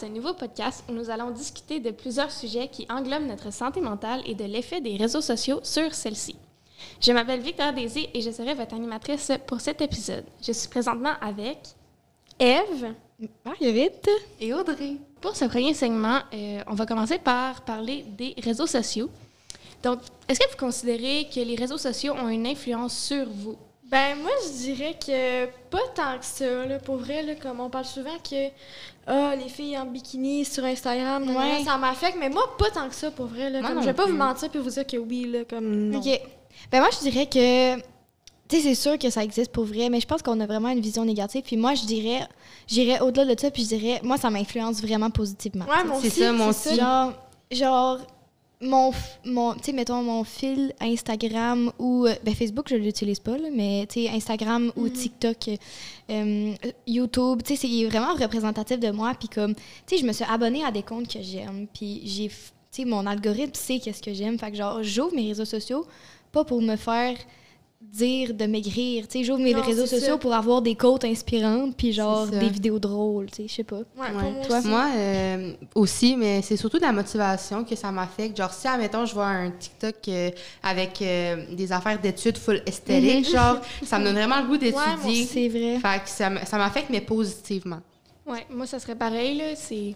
[0.00, 4.22] ce nouveau podcast où nous allons discuter de plusieurs sujets qui englobent notre santé mentale
[4.24, 6.36] et de l'effet des réseaux sociaux sur celle-ci.
[7.02, 10.24] Je m'appelle Victoria Daisy et je serai votre animatrice pour cet épisode.
[10.42, 11.58] Je suis présentement avec
[12.38, 12.94] Eve,
[13.44, 14.08] Marguerite
[14.40, 14.96] et Audrey.
[15.20, 19.10] Pour ce premier segment, euh, on va commencer par parler des réseaux sociaux.
[19.82, 23.58] Donc, est-ce que vous considérez que les réseaux sociaux ont une influence sur vous?
[23.90, 26.64] Ben, moi, je dirais que pas tant que ça.
[26.64, 28.48] Là, pour vrai, là, comme on parle souvent que
[29.08, 31.64] ah, les filles en bikini sur Instagram, Ouais.
[31.64, 33.50] ça m'affecte, mais moi, pas tant que ça, pour vrai.
[33.50, 34.12] Là, Moi comme, non je vais pas plus.
[34.12, 35.90] vous mentir puis vous dire que oui, là, comme.
[35.90, 35.98] non.
[35.98, 36.20] OK.
[36.70, 37.76] Ben moi, je dirais que.
[38.48, 40.68] Tu sais, c'est sûr que ça existe pour vrai, mais je pense qu'on a vraiment
[40.70, 41.42] une vision négative.
[41.44, 42.26] Puis moi, je dirais.
[42.68, 44.00] J'irais au-delà de ça, puis je dirais.
[44.04, 45.64] Moi, ça m'influence vraiment positivement.
[45.66, 46.52] Ouais, C'est ça, mon.
[46.52, 47.12] Genre.
[47.50, 47.98] Genre.
[48.62, 48.92] Mon,
[49.24, 52.06] mon tu sais, mettons mon fil Instagram ou.
[52.06, 55.56] euh, Ben, Facebook, je l'utilise pas, là, mais tu sais, Instagram ou TikTok, euh,
[56.10, 56.52] euh,
[56.86, 59.14] YouTube, tu sais, c'est vraiment représentatif de moi.
[59.18, 61.66] Puis comme, tu sais, je me suis abonnée à des comptes que j'aime.
[61.72, 62.28] Puis j'ai.
[62.28, 62.34] Tu
[62.70, 64.38] sais, mon algorithme sait qu'est-ce que j'aime.
[64.38, 65.86] Fait que genre, j'ouvre mes réseaux sociaux,
[66.30, 67.16] pas pour me faire
[67.80, 69.08] dire de maigrir.
[69.08, 70.18] Tu sais, j'ouvre mes Non, réseaux sociaux ça.
[70.18, 73.78] pour avoir des quotes inspirantes, puis genre des vidéos drôles, tu sais, je sais pas.
[73.78, 74.30] Ouais, pour Ouais.
[74.32, 74.58] moi Toi?
[74.58, 74.68] aussi.
[74.68, 78.36] Moi euh, aussi, mais c'est surtout de la motivation que ça m'affecte.
[78.36, 80.30] Genre, si, admettons, je vois un TikTok euh,
[80.62, 85.24] avec euh, des affaires d'études full esthétique, genre, ça me donne vraiment le goût d'étudier.
[85.24, 85.78] C'est vrai.
[85.80, 86.10] fait que
[86.46, 87.80] ça m'affecte, mais positivement.
[88.26, 89.56] Ouais, moi, ça serait pareil, là.
[89.56, 89.94] C'est...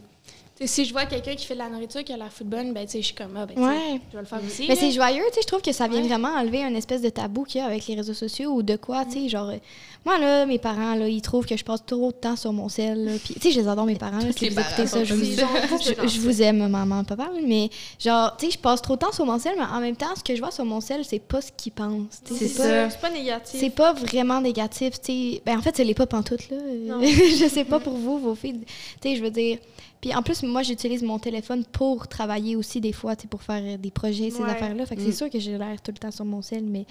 [0.61, 2.85] si je vois quelqu'un qui fait de la nourriture qui a l'air foot bonne, ben,
[2.87, 4.01] tu sais, je suis comme, ah, ben, tu sais, Ouais.
[4.13, 4.63] je vais le faire aussi.
[4.69, 4.81] Mais là.
[4.81, 6.07] c'est joyeux, tu sais, je trouve que ça vient Ouais.
[6.09, 8.77] vraiment enlever un espèce de tabou qu'il y a avec les réseaux sociaux ou de
[8.77, 9.49] quoi, tu sais, genre...
[9.49, 9.57] euh,
[10.05, 12.69] Moi, là, mes parents, là, ils trouvent que je passe trop de temps sur mon
[12.69, 14.87] sel, là, puis, tu sais, je les adore, mes parents, là, si les vous écoutez
[14.87, 17.69] ça, je vous, je, je vous aime, maman, papa, mais
[17.99, 20.15] genre, tu sais, je passe trop de temps sur mon sel, mais en même temps,
[20.17, 22.91] ce que je vois sur mon sel, c'est pas ce qu'ils pensent, C'est pas- ça.
[22.91, 23.59] C'est pas négatif.
[23.61, 25.43] C'est pas vraiment négatif, tu sais.
[25.45, 26.59] Ben, en fait, c'est les pas pantoute, là.
[27.03, 28.61] Je sais pas pour vous, vos filles.
[29.03, 29.59] Tu sais, je veux dire.
[30.05, 33.77] Puis en plus, moi, j'utilise mon téléphone pour travailler aussi des fois, pour faire euh,
[33.79, 34.51] des projets, ces Ouais.
[34.51, 34.85] affaires-là.
[34.85, 35.05] Fait que Mm.
[35.07, 36.85] c'est sûr que j'ai l'air tout le temps sur mon sel, mais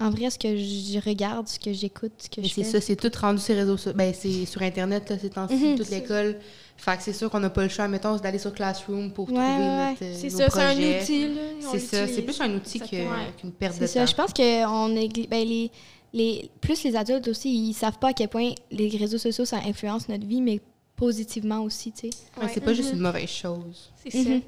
[0.00, 2.70] en vrai, ce que je regarde, ce que j'écoute, ce que Mais je c'est fais.
[2.72, 3.92] ça, c'est tout rendu sur les réseaux sociaux.
[3.96, 5.76] Ben, c'est sur Internet, là, ces temps-ci, Mhm.
[5.76, 6.40] toute l'école.
[6.76, 9.34] Fait que c'est sûr qu'on n'a pas le choix, mettons, d'aller sur Classroom pour Ouais,
[9.36, 11.26] trouver ouais, notre, euh, C'est nos ça, c'est un outil,
[11.60, 14.00] C'est ça, c'est plus un outil qu'une perte C'est de ça.
[14.00, 14.06] temps.
[14.06, 15.70] Je pense que on négli- ben, les,
[16.12, 19.58] les, plus les adultes aussi, ils savent pas à quel point les réseaux sociaux, ça
[19.68, 20.60] influence notre vie, mais
[20.96, 22.16] positivement aussi, tu sais.
[22.40, 23.90] Ouais, c'est pas juste une mauvaise chose.
[24.02, 24.18] C'est ça.
[24.30, 24.40] Mhm.
[24.40, 24.46] Tu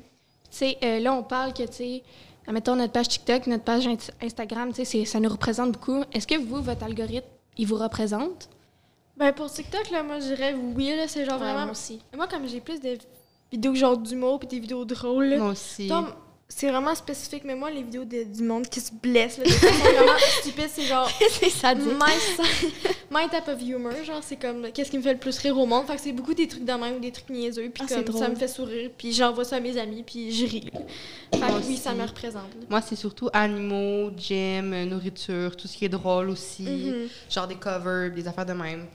[0.51, 2.03] sais, euh, là, on parle que, tu sais,
[2.51, 3.87] mettons notre page TikTok, notre page
[4.23, 6.03] Instagram, tu sais, c'est- ça nous représente beaucoup.
[6.13, 7.27] Est-ce que vous, votre algorithme,
[7.59, 8.49] il vous représente?
[9.17, 11.63] Ben, pour TikTok, là, moi, je dirais oui, là, c'est genre Ouais, vraiment.
[11.65, 12.01] moi aussi.
[12.17, 12.97] Moi, comme j'ai plus de
[13.53, 15.89] vidéos genre d'humour puis des vidéos drôles, là, Moi aussi.
[16.51, 19.67] C'est vraiment spécifique, mais moi, les vidéos de- du monde qui se blesse, là, sont
[19.67, 21.09] vraiment stupides, c'est genre
[21.41, 21.83] c'est ça, my,
[23.11, 25.67] my type of humor, genre, c'est comme qu'est-ce qui me fait le plus rire au
[25.67, 25.87] monde?
[25.87, 28.17] Fait que c'est beaucoup des trucs de même, des trucs niaiseux, puis Ah, c'est comme
[28.17, 30.71] ça me fait sourire, puis j'envoie ça à mes amis, puis je ris.
[31.35, 32.55] Fait que oui, ça me représente.
[32.59, 32.67] là.
[32.71, 36.63] Moi, c'est surtout animaux, gym, euh, nourriture, tout ce qui est drôle aussi.
[36.63, 37.09] Mhm.
[37.31, 38.87] Genre des covers, des affaires de même.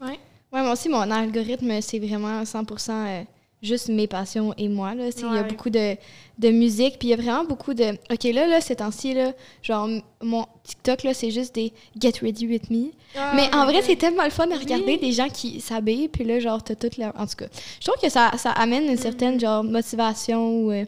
[0.00, 3.22] Ouais, moi aussi, mon algorithme, c'est vraiment 100% euh,
[3.62, 4.94] juste mes passions et moi.
[4.94, 5.08] Là.
[5.16, 5.96] Il y a beaucoup de,
[6.38, 7.92] de musique, puis il y a vraiment beaucoup de...
[8.10, 9.32] OK, là, là ces temps-ci, là,
[9.62, 9.88] genre,
[10.22, 13.96] mon TikTok, là, c'est juste des «Get ready with me Ah, Mais en vrai, c'est
[13.96, 14.98] tellement le fun de regarder Oui.
[14.98, 17.12] des gens qui s'habillent, puis là, genre, t'as toute leur...
[17.18, 17.46] En tout cas,
[17.80, 19.40] je trouve que ça, ça amène une certaine, Mm.
[19.40, 20.84] genre, motivation ou euh,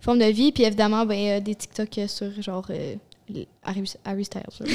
[0.00, 2.66] forme de vie, puis évidemment, ben, euh, des TikTok sur, genre...
[2.70, 2.96] euh,
[3.64, 4.42] Harry, Harry Styles.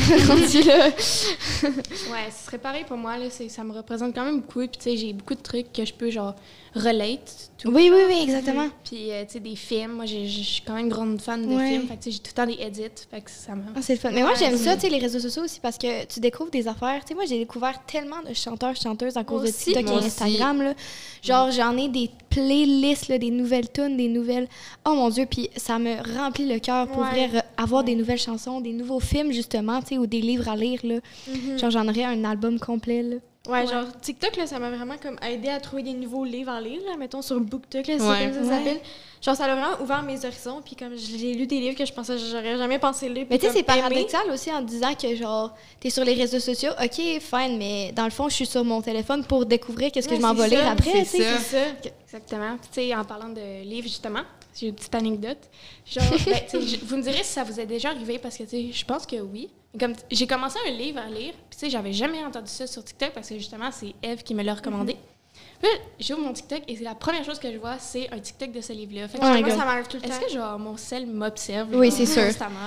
[2.12, 3.25] Ouais, ce serait pareil pour moi, là.
[3.29, 4.59] c'est- Ça me représente quand même beaucoup.
[4.59, 6.35] Puis, tu sais, j'ai beaucoup de trucs que je peux, genre,
[6.75, 7.51] relate.
[7.57, 7.69] tout.
[7.69, 8.67] Oui, oui, oui, exactement.
[8.84, 9.91] Puis, euh, tu sais, des films.
[9.94, 11.69] Moi, j'ai- je suis quand même grande fan de Ouais.
[11.69, 11.88] films.
[11.88, 13.06] Fait que, tu sais, j'ai tout le temps des edits.
[13.09, 13.62] Fait que ça me.
[13.75, 14.09] Ah, c'est le fun.
[14.12, 16.68] Mais moi, j'aime ça, tu sais, les réseaux sociaux aussi, parce que tu découvres des
[16.68, 17.01] affaires.
[17.01, 19.65] Tu sais, moi, j'ai découvert tellement de chanteurs, chanteuses à cause Moi de aussi.
[19.65, 20.07] TikTok Moi et aussi.
[20.07, 20.62] Instagram.
[20.63, 20.74] Là.
[21.21, 24.48] Genre, j'en ai des playlists, là, des nouvelles tunes, des nouvelles...
[24.86, 27.27] Oh mon Dieu, puis ça me remplit le cœur pour Ouais.
[27.27, 30.55] vrai, avoir des nouvelles chansons, des nouveaux films, justement, tu sais, ou des livres à
[30.55, 30.95] lire, là.
[31.27, 31.59] Mhm.
[31.59, 33.15] Genre, j'en aurais un album complet, là.
[33.47, 33.67] Ouais, Ouais.
[33.67, 36.79] genre TikTok, là, ça m'a vraiment comme aidé à trouver des nouveaux livres à lire,
[36.88, 38.25] là, mettons sur BookTok, là, c'est Ouais.
[38.25, 38.57] comme ça Ouais.
[38.57, 38.79] s'appelle.
[39.23, 41.91] Genre, ça a vraiment ouvert mes horizons, puis comme j'ai lu des livres que je
[41.93, 43.25] pensais que j'aurais jamais pensé lire.
[43.31, 46.71] Mais tu sais, c'est paradoxal aussi en disant que, genre, t'es sur les réseaux sociaux,
[46.83, 50.15] OK, fine, mais dans le fond, je suis sur mon téléphone pour découvrir qu'est-ce que
[50.15, 51.23] je m'en vais lire après, tu c'est sais.
[51.23, 51.38] ça.
[51.39, 51.89] C'est ça.
[52.05, 52.57] Exactement.
[52.61, 54.21] Puis, tu sais, en parlant de livres, justement,
[54.59, 55.38] j'ai une petite anecdote.
[55.86, 56.42] Genre, ben,
[56.83, 59.50] vous me direz si ça vous est déjà arrivé, parce que, je pense que oui.
[59.80, 62.83] Comme, j'ai commencé un livre à lire, puis, tu sais, j'avais jamais entendu ça sur
[62.83, 64.98] TikTok, parce que, justement, c'est Eve qui me l'a recommandé.
[65.62, 68.19] Puis là, j'ouvre mon TikTok, et c'est la première chose que je vois, c'est un
[68.19, 69.07] TikTok de ce livre-là.
[69.07, 70.09] Fait que Oh moi, ça m'arrive tout le temps.
[70.09, 71.69] est-ce que, genre, mon sel m'observe?
[71.74, 72.24] Oui, c'est sûr.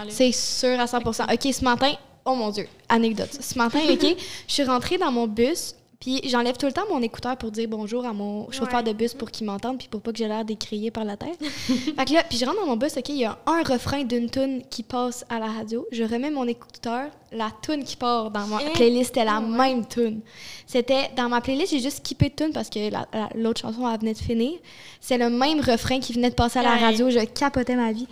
[0.08, 1.14] C'est sûr à 100 OK,
[1.52, 1.92] ce matin,
[2.24, 3.32] oh mon Dieu, anecdote.
[3.38, 4.16] Ce matin, OK,
[4.46, 7.66] je suis rentrée dans mon bus, Puis j'enlève tout le temps mon écouteur pour dire
[7.68, 8.82] bonjour à mon chauffeur Ouais.
[8.82, 11.38] de bus pour qu'il m'entende, puis pour pas que j'ai l'air d'écrier par la tête.
[11.40, 14.02] fait que là, puis je rentre dans mon bus, OK, il y a un refrain
[14.04, 15.86] d'une tune qui passe à la radio.
[15.92, 19.46] Je remets mon écouteur, la tune qui part dans ma playlist est la ah ouais.
[19.74, 20.20] même tune.
[20.66, 23.88] C'était dans ma playlist, j'ai juste skippé de tune parce que la- la- l'autre chanson
[23.88, 24.52] elle venait de finir.
[25.00, 26.78] C'est le même refrain qui venait de passer à la Ouais.
[26.80, 28.08] radio, je capotais ma vie.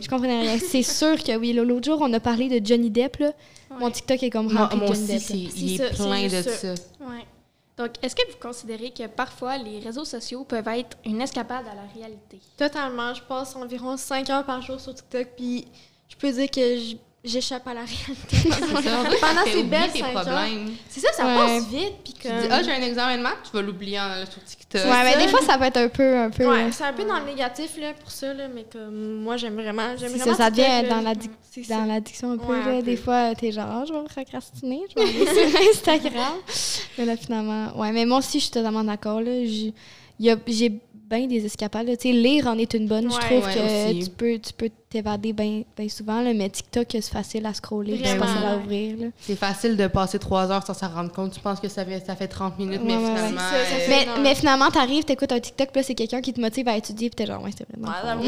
[0.00, 0.58] Je comprenais rien.
[0.58, 1.52] C'est sûr que oui.
[1.52, 3.16] L'autre jour, on a parlé de Johnny Depp.
[3.18, 3.32] Là.
[3.78, 3.90] Mon.
[3.90, 5.20] TikTok est comme Moi, rempli moi de Johnny aussi,
[5.52, 6.68] c'est, il est ça, plein de ça.
[7.00, 7.26] Ouais.
[7.76, 11.74] Donc, est-ce que vous considérez que parfois les réseaux sociaux peuvent être une escapade à
[11.74, 12.40] la réalité?
[12.56, 13.12] Totalement.
[13.12, 15.66] Je passe environ 5 heures par jour sur TikTok, puis
[16.08, 18.48] je peux dire que j- j'échappe à la réalité.
[19.20, 19.90] Pendant ces belles.
[20.88, 21.36] C'est ça, ça Ouais.
[21.36, 22.40] passe vite, puis Tu comme...
[22.40, 23.98] dis, ah, j'ai un examen de maths, tu vas l'oublier
[24.30, 24.84] sur TikTok.
[24.84, 26.16] Ouais, mais des fois, ça peut être un peu.
[26.18, 28.64] Un peu Ouais, euh, c'est un peu dans le négatif là, pour ça, là, mais
[28.72, 30.82] comme moi, j'aime vraiment, j'aime vraiment ça, ça là.
[31.68, 32.46] dans l'addiction un peu.
[32.52, 32.76] Ouais, un là.
[32.78, 32.82] peu.
[32.82, 36.34] Des fois, t'es genre, Ah, je vais me procrastiner, je vais aller sur Instagram.
[36.98, 39.20] mais là, finalement, ouais, mais moi aussi, je suis totalement d'accord.
[39.20, 39.32] là.
[39.44, 41.86] J'ai bien des escapades.
[41.86, 41.96] là.
[41.96, 43.10] Tu sais, lire en est une bonne.
[43.10, 44.04] je trouve ouais, que aussi.
[44.04, 48.16] tu peux tu peux t'évader bien souvent, là, mais TikTok, c'est facile à scroller, c'est
[48.16, 48.96] facile à ouvrir.
[49.20, 51.32] C'est facile de passer trois heures sans s'en rendre compte.
[51.32, 53.40] Tu penses que ça fait, ça fait 30 minutes, mais Ouais, finalement.
[53.40, 53.64] ouais.
[53.64, 54.22] C'est ça, ça euh, fait- Mais, non.
[54.22, 57.10] mais finalement, t'arrives, t'écoutes un TikTok, puis là, c'est quelqu'un qui te motive à étudier,
[57.10, 57.92] puis t'es genre, ouais, c'est vraiment.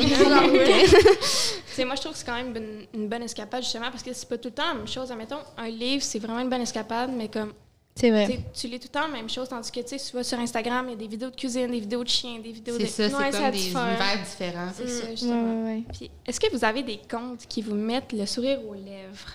[1.75, 4.13] Tu moi, je trouve que c'est quand même une, une bonne escapade, justement, parce que
[4.13, 5.11] c'est pas tout le temps la même chose.
[5.13, 7.53] Admettons, un livre, c'est vraiment une bonne escapade, mais comme,
[8.01, 8.41] C'est tu vrai.
[8.55, 10.39] tu lis tout le temps la même chose, tandis que, tu sais, tu vas sur
[10.39, 12.87] Instagram, il y a des vidéos de cuisine, des vidéos de chiens, des vidéos de...
[12.87, 14.69] C'est ça, c'est ça comme des univers différents.
[14.75, 15.65] C'est ça, Ouais, justement.
[15.65, 15.83] ouais, ouais.
[15.93, 19.35] Puis, est-ce que vous avez des comptes qui vous mettent le sourire aux lèvres?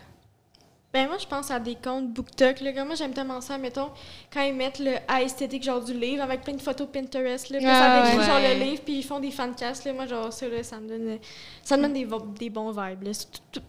[0.94, 2.62] Ben moi, je pense à des comptes BookTok.
[2.62, 2.72] Là.
[2.72, 3.90] Comme moi, j'aime tellement ça, mettons,
[4.32, 7.50] quand ils mettent le A esthétique genre du livre avec plein de photos Pinterest.
[7.50, 8.26] Là, puis Ah, ça décrit ouais.
[8.26, 9.86] genre le livre, puis ils font des fancasts.
[9.86, 9.94] Là.
[9.94, 11.18] Moi, genre, ça, là, ça me donne,
[11.64, 12.08] ça me donne des,
[12.38, 13.12] des bons vibes.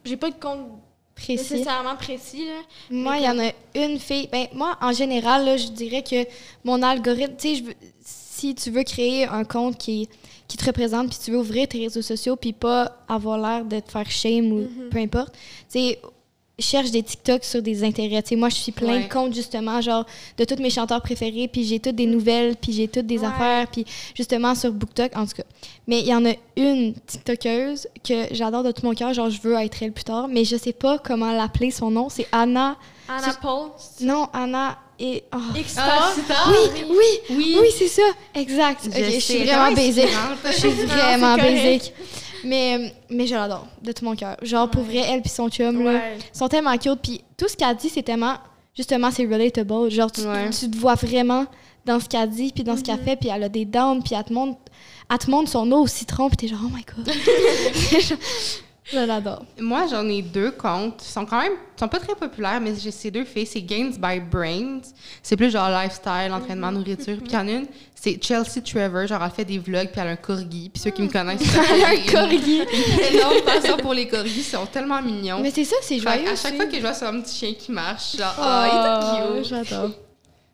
[0.05, 0.69] J'ai pas de compte
[1.15, 1.55] Précis.
[1.55, 2.45] nécessairement précis.
[2.47, 2.61] Là.
[2.91, 4.29] Moi, il y en a une fille.
[4.33, 6.27] Ben, moi, en général, là, je dirais que
[6.65, 7.63] mon algorithme, tu sais,
[8.05, 10.09] si tu veux créer un compte qui,
[10.49, 13.81] qui te représente, puis tu veux ouvrir tes réseaux sociaux, puis pas avoir l'air de
[13.81, 14.89] te faire shame ou Mhm.
[14.91, 15.99] peu importe, tu sais,
[16.59, 18.23] cherche des TikTok sur des intérêts.
[18.37, 19.05] Moi, je suis plein Ouais.
[19.05, 20.07] de comptes, justement, genre,
[20.39, 23.27] de tous mes chanteurs préférés, puis j'ai toutes des nouvelles, puis j'ai toutes des Ouais.
[23.27, 23.85] affaires, puis
[24.15, 25.43] justement, sur BookTok, en tout cas.
[25.89, 29.41] Mais il y en a une TikTokeuse que j'adore de tout mon cœur, genre, je
[29.41, 32.09] veux être elle plus tard, mais je sais pas comment l'appeler, son nom.
[32.09, 32.77] C'est Anna...
[33.09, 33.71] Anna Paul.
[34.01, 35.25] Non, Anna et...
[35.35, 35.39] oh.
[35.55, 36.97] Oui, oui,
[37.31, 37.57] Oui.
[37.61, 38.03] oui, c'est ça,
[38.35, 38.87] exact.
[38.87, 40.09] Ok, je, suis vraiment basique.
[40.47, 41.93] Je suis vraiment basique.
[42.45, 44.37] Mais, mais je l'adore, de tout mon cœur.
[44.43, 46.19] Genre, pour vrai, elle puis son chum, là, Ouais.
[46.33, 47.01] sont tellement cute.
[47.03, 48.35] Puis tout ce qu'elle dit, c'est tellement...
[48.77, 49.91] Justement, c'est relatable.
[49.91, 50.23] Genre, tu,
[50.59, 51.47] tu te vois vraiment
[51.85, 54.15] dans ce qu'elle dit, puis dans ce qu'elle fait, puis elle a des downs, puis
[54.15, 54.59] elle te montre,
[55.11, 57.09] elle te montre son eau au citron, puis t'es genre, oh my God.
[58.85, 59.45] je l'adore.
[59.59, 61.03] Moi, j'en ai deux comptes.
[61.07, 63.47] Ils sont quand même, sont pas très populaires, mais j'ai ces deux filles.
[63.47, 64.81] C'est Gains by Brains.
[65.23, 67.17] C'est plus genre lifestyle, entraînement, nourriture.
[67.19, 69.07] Puis il y en a une, c'est Chelsea Trevor.
[69.07, 70.69] Genre, elle fait des vlogs, puis elle a un corgi.
[70.69, 72.61] Puis ceux qui me connaissent, ils savent que Un j'ai corgi.
[72.61, 74.41] une énorme passion pour les corgis.
[74.41, 75.41] Ils sont tellement mignons.
[75.41, 77.55] Mais c'est ça, c'est joyeux à chaque fois que je vois sur un petit chien
[77.55, 78.43] qui marche, genre, oh,
[79.33, 79.49] il est cute.
[79.49, 79.91] J'adore.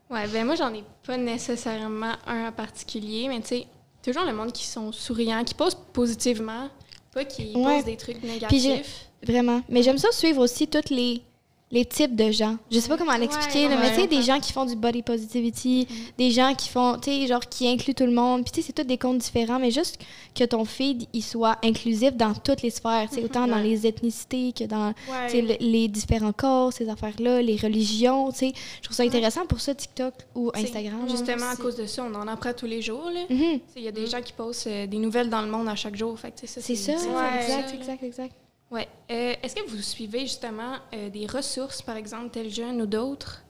[0.09, 3.67] Ouais, ben moi, j'en ai pas nécessairement un en particulier, mais tu sais,
[4.03, 6.69] toujours le monde qui sont souriants, qui posent positivement,
[7.13, 7.75] pas qui Ouais.
[7.77, 9.07] posent des trucs négatifs.
[9.23, 9.61] Vraiment.
[9.69, 11.21] Mais j'aime ça suivre aussi tous les,
[11.71, 12.57] les types de gens.
[12.69, 14.07] Je sais pas comment l'expliquer, là, mais tu sais, ouais.
[14.07, 15.87] des gens qui font du body positivity,
[16.17, 18.43] des gens qui font, tu sais, genre qui incluent tout le monde.
[18.43, 19.97] Puis tu sais, c'est tous des comptes différents, mais juste
[20.35, 23.63] que ton feed, il soit inclusif dans toutes les sphères, tu sais, autant dans Ouais.
[23.63, 25.41] les ethnicités que dans Ouais.
[25.41, 28.53] le- les différents corps, ces affaires-là, les religions, tu sais.
[28.81, 31.07] Je trouve ça intéressant pour ça, TikTok ou C'est Instagram.
[31.09, 33.09] Justement, à cause de ça, on en apprend tous les jours.
[33.13, 33.21] là.
[33.29, 33.39] Mhm.
[33.39, 35.75] Sais, Il y a des gens qui postent euh, des nouvelles dans le monde à
[35.75, 36.17] chaque jour.
[36.19, 37.41] Fait sais, ça, C'est ça, Ouais.
[37.41, 38.35] exact, exact, exact.
[38.71, 38.87] Ouais.
[39.11, 43.43] Euh, Est-ce que vous suivez justement euh, des ressources, par exemple, tel jeune ou d'autres?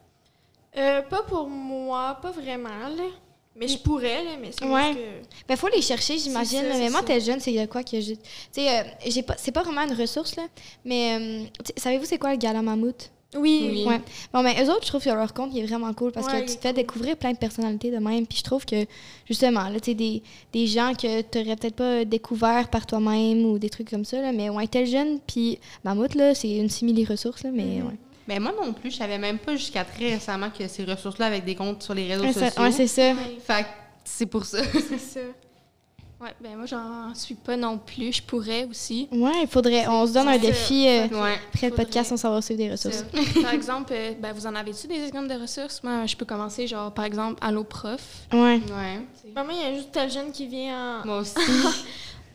[0.77, 3.03] Euh, pas pour moi, pas vraiment, là.
[3.55, 4.95] Mais je pourrais, là, mais c'est Ouais.
[4.95, 5.27] que...
[5.47, 6.63] Ben, faut les chercher, j'imagine.
[6.63, 8.13] Mais moi, t'es jeune, c'est de quoi que je.
[8.13, 8.19] Tu
[8.53, 10.43] sais, euh, j'ai pas, c'est pas vraiment une ressource, là.
[10.85, 11.43] Mais euh,
[11.77, 13.11] savez-vous, c'est quoi le gala mammouth?
[13.37, 13.85] Oui, Oui.
[13.87, 14.01] Ouais.
[14.33, 16.41] Bon, mais eux autres, je trouve que leur compte, il est vraiment cool parce Ouais,
[16.43, 16.75] que tu te fais cool.
[16.75, 18.27] découvrir plein de personnalités de même.
[18.27, 18.85] Puis je trouve que,
[19.25, 20.21] justement, là, tu sais, des,
[20.51, 24.21] des gens que tu n'aurais peut-être pas découvert par toi-même ou des trucs comme ça,
[24.21, 24.33] là.
[24.33, 27.51] Mais ouais, tel jeune, puis mammouth, là, c'est une simili-ressource, là.
[27.53, 27.87] Mais Mhm.
[27.87, 27.93] ouais.
[28.27, 31.43] Mais moi non plus, je savais même pas jusqu'à très récemment que ces ressources-là avec
[31.45, 32.61] des comptes sur les réseaux Ouais, sociaux.
[32.63, 33.13] ouais, c'est ça.
[33.15, 33.67] fait que
[34.03, 34.59] c'est pour ça.
[34.89, 35.19] c'est ça.
[36.21, 38.13] Ouais, ben moi, j'en suis pas non plus.
[38.13, 39.07] Je pourrais aussi.
[39.11, 39.87] Ouais, il faudrait.
[39.87, 40.87] On se donne un défi.
[40.87, 41.39] euh, ouais.
[41.51, 43.03] après le podcast, on s'en va suivre des ressources.
[43.41, 45.81] Par exemple, euh, ben, vous en avez-tu des exemples de ressources?
[45.83, 48.01] Moi, je peux commencer, genre, par exemple, Allo Prof.
[48.31, 48.39] Ouais.
[48.39, 48.99] Ouais.
[49.35, 51.35] Maman, il y a juste tel jeune qui vient Moi aussi.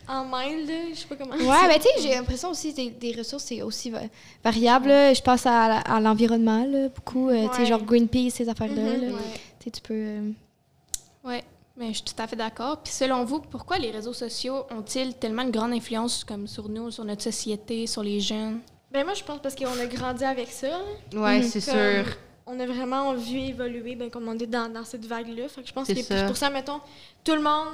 [0.09, 0.73] en, en mail, là.
[0.93, 3.61] Je sais pas comment Ouais, ben tu sais, j'ai l'impression aussi des, des ressources, c'est
[3.61, 4.01] aussi va-
[4.43, 4.89] variable.
[4.89, 7.29] Je pense à, à l'environnement, là, beaucoup.
[7.29, 8.83] euh, Tu sais, genre Greenpeace, ces affaires-là.
[8.97, 9.07] Là.
[9.07, 9.13] Ouais.
[9.59, 9.93] Tu sais, tu peux.
[9.93, 10.29] euh,
[11.23, 11.43] Ouais,
[11.77, 12.81] mais je suis tout à fait d'accord.
[12.83, 16.91] Puis selon vous, pourquoi les réseaux sociaux ont-ils tellement une grande influence comme sur nous,
[16.91, 18.59] sur notre société, sur les jeunes?
[18.91, 20.67] Ben moi, je pense parce qu'on a grandi avec ça.
[20.77, 21.17] hein.
[21.19, 21.43] Ouais, Mhm.
[21.43, 22.05] c'est sûr.
[22.45, 25.49] On a vraiment vu évoluer, ben, comme on est dans, dans cette vague-là.
[25.49, 26.25] Fait que je pense C'est que ça.
[26.25, 26.79] pour ça, mettons,
[27.23, 27.67] tout le monde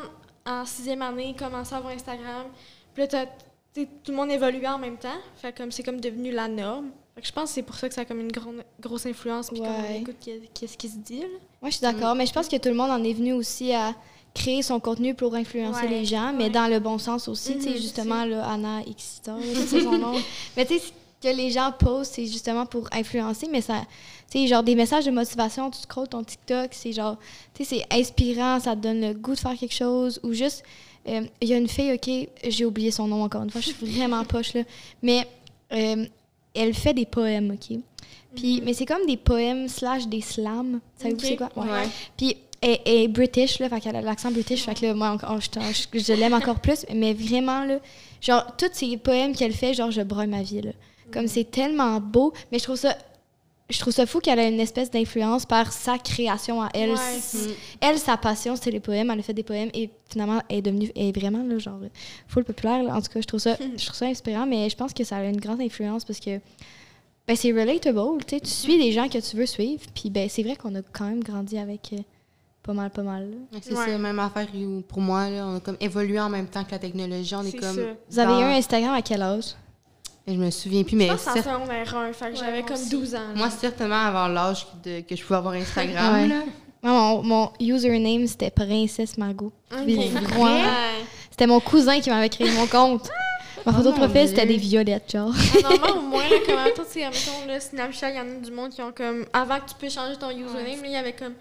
[0.45, 2.47] en sixième année commençait à avoir Instagram.
[2.93, 3.25] Puis là, t'as-
[3.71, 5.19] t'sais, tout le monde évoluait en même temps.
[5.35, 6.89] Fait que comme c'est comme devenu la norme.
[7.21, 9.49] Je pense que c'est pour ça que ça a comme une grande, grosse influence.
[9.49, 9.99] Puis on Ouais.
[10.01, 11.19] écoute qu'est- qu'est-ce qui se dit.
[11.19, 11.27] Là.
[11.61, 13.71] Moi, je suis d'accord, mais je pense que tout le monde en est venu aussi
[13.73, 13.93] à
[14.33, 16.49] créer son contenu pour influencer Ouais, les gens, mais ouais.
[16.49, 17.53] dans le bon sens aussi.
[17.57, 20.13] Tu sais, Mhm, justement, là, Anna Excitor, c'est son nom.
[20.57, 20.79] Mais tu sais,
[21.21, 23.85] ce que les gens postent, c'est justement pour influencer, mais ça.
[24.31, 27.17] Tu sais, genre des messages de motivation, tu scrolles ton TikTok, c'est genre.
[27.53, 30.63] Tu sais, c'est inspirant, ça te donne le goût de faire quelque chose, ou juste.
[31.07, 32.09] euh, Il y a une fille, OK,
[32.49, 34.63] j'ai oublié son nom encore une fois, je suis vraiment poche, là.
[35.03, 35.27] Mais
[35.73, 36.05] euh,
[36.53, 37.77] elle fait des poèmes, OK?
[38.35, 40.79] Puis, mais c'est comme des poèmes slash des slams.
[40.97, 41.49] Savez-vous c'est quoi?
[41.55, 41.69] Ouais.
[41.69, 41.87] Ouais.
[42.17, 45.39] Puis elle est british, là, fait qu'elle a l'accent british, fait que là, moi, encore,
[45.39, 45.49] je,
[45.93, 47.77] je- je l'aime encore plus, mais vraiment, là,
[48.21, 50.71] genre, tous ces poèmes qu'elle fait, genre, je broie ma vie, là.
[51.11, 52.97] Comme c'est tellement beau, mais je trouve ça,
[53.73, 56.91] je trouve ça fou qu'elle a une espèce d'influence par sa création à elle.
[56.91, 57.15] Ouais.
[57.17, 57.49] S-
[57.81, 60.61] Elle, sa passion, c'était les poèmes, elle a fait des poèmes, et finalement, elle est
[60.61, 61.79] devenue, elle est vraiment, là, genre,
[62.27, 62.95] full populaire, là.
[62.95, 65.17] En tout cas, je trouve ça, je trouve ça inspirant, mais je pense que ça
[65.17, 66.39] a une grande influence parce que,
[67.27, 70.27] ben, c'est relatable, tu sais, tu suis des gens que tu veux suivre, puis ben,
[70.29, 71.97] c'est vrai qu'on a quand même grandi avec euh,
[72.61, 73.29] pas mal, pas mal,
[73.61, 73.85] C'est Ouais.
[73.87, 74.47] ça, même affaire
[74.87, 75.29] pour moi.
[75.29, 77.35] Là, on a comme évolué en même temps que la technologie.
[77.35, 77.77] On est, comme.
[78.09, 79.55] Vous avez eu un Instagram à quel âge?
[80.27, 82.35] Je me souviens plus, mais Je pense que c'est en secondaire 1, fait que Ouais,
[82.39, 82.89] j'avais moi comme aussi.
[82.89, 83.17] 12 ans.
[83.19, 83.35] là.
[83.35, 86.13] moi, certainement avant l'âge de- que je pouvais avoir Instagram.
[86.13, 86.27] Ouais.
[86.27, 86.35] là.
[86.81, 89.51] Mon, mon username, c'était Princesse Margot.
[89.71, 89.83] Ok.
[89.85, 90.41] Puis, Vrai?
[90.41, 90.61] ouais.
[91.29, 93.09] C'était mon cousin qui m'avait créé mon compte.
[93.65, 95.31] Ma photo de Oh mon profil, c'était des violettes, genre.
[95.33, 98.23] Ah, Normalement, au moins, là, comme mettons, tu sais, mettons, là, Snapchat, il y en
[98.23, 99.25] a du monde qui ont comme.
[99.31, 101.33] Avant que tu puisses changer ton username, là, il y avait comme.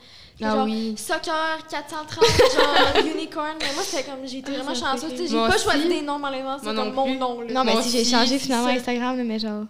[0.44, 0.94] Ah genre, oui.
[0.96, 3.54] Soccer 430, genre Unicorn.
[3.60, 4.26] Mais moi, c'était comme.
[4.26, 5.12] J'ai été vraiment ça, chanceuse.
[5.30, 5.64] J'ai pas aussi.
[5.64, 7.16] choisi des noms malaisants, c'est comme non mon plus.
[7.18, 7.40] nom.
[7.42, 7.52] Là.
[7.52, 8.68] Non, mais Moi si j'ai changé finalement.
[8.68, 9.64] Instagram, mais genre.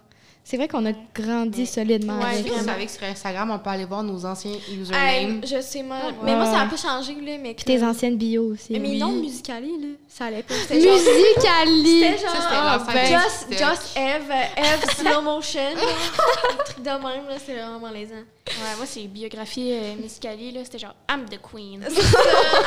[0.45, 2.43] C'est vrai qu'on a grandi solidement Ouais, avec.
[2.47, 2.73] Vous vraiment.
[2.73, 5.41] savez que sur Instagram, on peut aller voir nos anciens Hey, usernames.
[5.45, 5.95] je sais moi.
[6.05, 6.13] Ouais.
[6.25, 7.37] Mais moi, ça a pas changé, là.
[7.41, 8.73] Mais Puis tes anciennes bios aussi.
[8.73, 8.97] Mais Oui.
[8.99, 10.53] noms musicali, là, ça allait pas.
[10.53, 10.93] C'était genre.
[10.93, 12.01] Musicali!
[12.01, 12.35] C'était genre.
[12.35, 13.21] C'était ah, ben, TikTok.
[13.23, 15.61] just, just Eve, Eve slow motion.
[15.61, 18.23] Un truc de même, là, c'est vraiment malaisant.
[18.45, 21.83] Ouais, moi, c'est biographie euh, Musicali, là, c'était genre I'm the Queen.
[21.87, 22.19] C'est ça.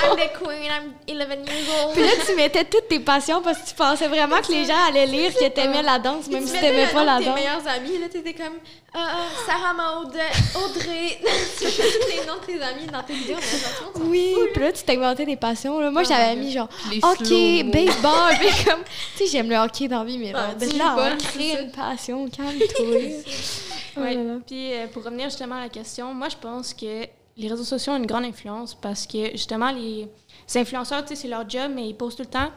[0.04, 1.92] I'm the queen, I'm 11 years old.
[1.92, 4.86] Puis là, tu mettais toutes tes passions parce que tu pensais vraiment que les gens
[4.88, 7.34] allaient lire que t'aimais la danse, même tu si t'aimais pas la de tes danse.
[7.38, 10.16] meilleurs amis, là, t'étais comme euh, euh, Sarah Maud,
[10.64, 11.18] Audrey.
[11.58, 13.58] tu mettais tous les noms de tes amis dans tes vidéos, mais
[13.94, 15.78] tu Oui, puis là, tu t'inventais des passions.
[15.78, 15.90] Là.
[15.90, 17.00] Moi, Oh j'avais mis genre Les
[17.36, 18.34] hockey, baseball.
[18.40, 18.82] Puis comme,
[19.16, 21.62] tu sais, j'aime le hockey dans la vie, mais Ah, là, de là, on crée
[21.62, 22.86] une passion, calme-toi.
[23.96, 24.14] Oh Ouais.
[24.14, 24.34] là là.
[24.46, 27.06] Puis euh, pour revenir justement à la question, moi je pense que
[27.38, 30.06] les réseaux sociaux ont une grande influence parce que justement les,
[30.48, 32.50] les influenceurs, tu sais, c'est leur job, mais ils posent tout le temps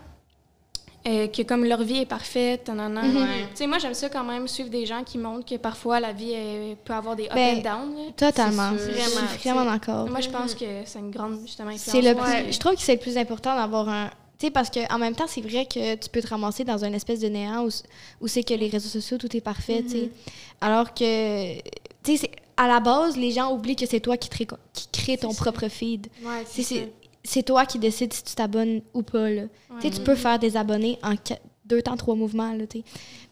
[1.08, 3.04] euh, que comme leur vie est parfaite, nanana.
[3.04, 3.16] Mhm.
[3.18, 3.28] Ouais.
[3.52, 6.12] Tu sais, moi j'aime ça quand même suivre des gens qui montrent que parfois la
[6.12, 7.96] vie euh, peut avoir des up Ben, and down.
[7.96, 8.12] là.
[8.18, 8.72] Totalement.
[8.78, 8.92] Sûr.
[8.92, 9.28] Vraiment,
[9.62, 10.10] vraiment d'accord.
[10.10, 12.04] Moi je pense que c'est une grande justement influence.
[12.04, 12.44] Le Ouais.
[12.44, 14.10] plus- Je trouve que c'est le plus important d'avoir un.
[14.40, 16.94] Tu sais, parce qu'en même temps, c'est vrai que tu peux te ramasser dans une
[16.96, 17.70] espèce de néant où,
[18.22, 20.10] où c'est que les réseaux sociaux, tout est parfait, tu sais.
[20.62, 21.58] Alors que,
[22.04, 25.18] tu sais, à la base, les gens oublient que c'est toi qui, crée- qui crée
[25.18, 26.08] ton propre feed.
[26.24, 26.44] Ouais,
[27.24, 29.44] C'est- toi qui décides si tu t'abonnes ou pas, là.
[29.82, 31.16] Tu peux faire des abonnés en
[31.66, 32.64] deux temps, trois mouvements, là.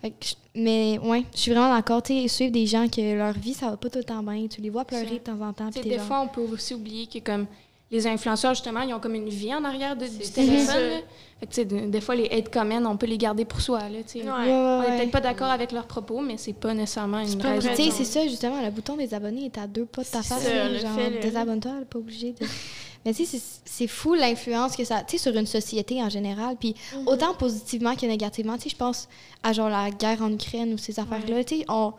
[0.01, 3.33] Fait que Mais, ouais, je suis vraiment d'accord, tu sais, suivre des gens que leur
[3.33, 4.47] vie, ça va pas tout le temps bien.
[4.47, 7.07] Tu les vois pleurer de temps en temps, des genre- fois, on peut aussi oublier
[7.07, 7.45] que comme
[7.89, 11.01] les influenceurs, justement, ils ont comme une vie en arrière de, du téléphone.
[11.39, 13.79] Fait que, de- des fois, les hate comments, on peut les garder pour soi.
[13.89, 14.23] Là, tu sais.
[14.23, 14.29] Ouais.
[14.29, 14.97] Ouais, ouais, On n'est ouais.
[14.97, 17.67] peut-être pas d'accord avec leurs propos, mais c'est pas nécessairement une pas raison.
[17.67, 17.75] vrai.
[17.77, 20.21] Tu sais, c'est ça, justement, le bouton des abonnés est à deux pas de ta
[20.23, 20.43] face.
[20.45, 22.45] le désabonne-toi, pas obligée de...
[23.05, 25.01] Mais tu sais, c'est- fou l'influence que ça...
[25.07, 27.07] Tu sais, sur une société en général, puis Mhm.
[27.07, 28.57] autant positivement que négativement.
[28.57, 29.07] Tu sais, je pense
[29.43, 31.43] à, genre, la guerre en Ukraine ou ces affaires-là.
[31.45, 31.93] Tu sais, on...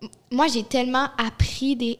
[0.00, 1.98] m- Moi, j'ai tellement appris des...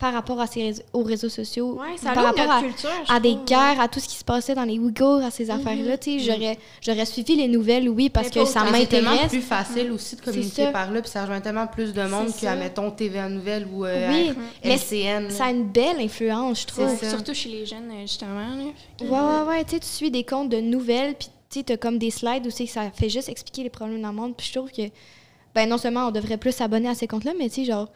[0.00, 2.90] par rapport à ces réseaux- aux réseaux sociaux, Ouais, ça par rapport notre à, culture.
[3.08, 5.50] à des trouve, guerres, à tout ce qui se passait dans les Ouïghours, à ces
[5.50, 5.98] affaires-là.
[5.98, 8.72] Tu sais, j'aurais, j'aurais suivi les nouvelles, oui, parce que ça autant.
[8.74, 9.30] C'est tellement m'intéresse.
[9.30, 12.56] plus facile aussi de communiquer par là, puis ça rejoint tellement plus de monde ça.
[12.56, 14.32] mettons, TVA Nouvelles ou euh, Oui,
[14.64, 15.30] LCN.
[15.30, 17.04] ça a une belle influence, je trouve.
[17.08, 18.56] Surtout chez les jeunes, euh, justement.
[18.56, 18.64] là.
[18.98, 19.64] Que- Ouais, ouais, ouais.
[19.64, 22.50] Tu sais, tu suis des comptes de nouvelles, puis tu t'as comme des slides où
[22.50, 24.34] c'est que ça fait juste expliquer les problèmes dans le monde.
[24.36, 24.82] Puis je trouve que,
[25.54, 27.88] ben non seulement on devrait plus s'abonner à ces comptes-là, mais tu sais, genre,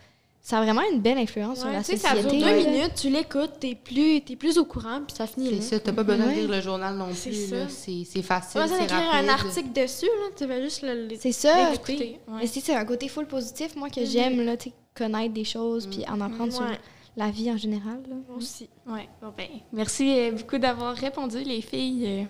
[0.47, 2.37] ça a vraiment une belle influence sur Ouais, la tu sais, ça société.
[2.37, 5.57] dure deux minutes, tu l'écoutes, t'es plus, t'es plus au courant, puis ça finit là.
[5.59, 6.35] C'est ça, t'as pas besoin Ouais.
[6.37, 7.55] de lire le journal non C'est plus.
[7.71, 9.31] C'est c'est facile, Pas besoin c'est d'écrire rapide.
[9.31, 11.09] un article dessus, là, tu vas juste le...
[11.19, 11.71] C'est ça.
[11.71, 12.35] L'écouter, ouais.
[12.41, 14.07] Mais c'est un côté full positif, moi, que Mhm.
[14.07, 16.79] j'aime, là, tu connaître des choses, puis en apprendre sur Ouais.
[17.17, 18.03] la vie en général.
[18.09, 18.15] là.
[18.29, 18.69] Moi aussi.
[18.87, 22.29] Ouais, bon ben, merci euh, beaucoup d'avoir répondu, les filles.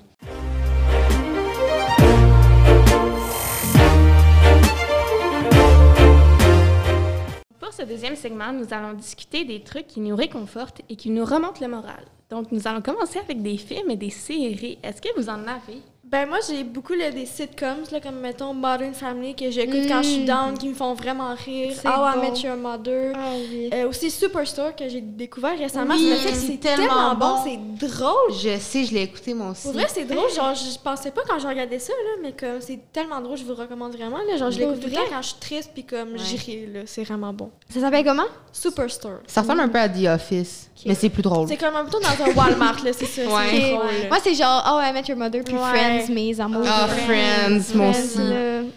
[7.75, 11.61] Ce deuxième segment, nous allons discuter des trucs qui nous réconfortent et qui nous remontent
[11.61, 12.05] le moral.
[12.31, 14.79] Donc, nous allons commencer avec des films et des séries.
[14.83, 15.83] Est-ce que vous en avez?
[16.15, 20.01] Ben moi, j'ai beaucoup là, des sitcoms, là, comme mettons Modern Family, que j'écoute quand
[20.01, 20.27] je suis Mm.
[20.27, 21.73] down, qui me font vraiment rire.
[21.85, 22.21] How I bon.
[22.21, 23.13] Met Your Mother.
[23.17, 23.69] Ah oui.
[23.75, 25.93] Euh, aussi Superstore, que j'ai découvert récemment.
[25.97, 27.37] Oui, me c'est tellement bon, bon.
[27.45, 28.33] c'est drôle.
[28.33, 29.65] Je sais, je l'ai écouté moi aussi.
[29.65, 30.31] Pour vrai, c'est drôle.
[30.31, 33.43] Genre, je pensais pas quand je regardais ça, là, mais comme c'est tellement drôle, je
[33.45, 34.19] vous recommande vraiment.
[34.19, 34.37] Là.
[34.37, 36.39] Genre, je l'écoute tout le temps quand je suis triste, puis comme Ouais.
[36.47, 36.81] ris, là.
[36.87, 37.51] C'est vraiment bon.
[37.71, 38.23] Ça s'appelle comment?
[38.53, 39.19] Superstore.
[39.27, 41.49] Ça ressemble un peu à The Office, mais c'est plus drôle.
[41.49, 43.23] C'est comme un peu dans un Walmart, là, c'est ça.
[43.23, 43.77] Ouais.
[44.09, 46.04] Moi, c'est genre Oh, I Met Your Mother puis Ouais.
[46.05, 46.67] Friends, mes amours.
[46.67, 48.19] Ah, Friends, Friends, aussi.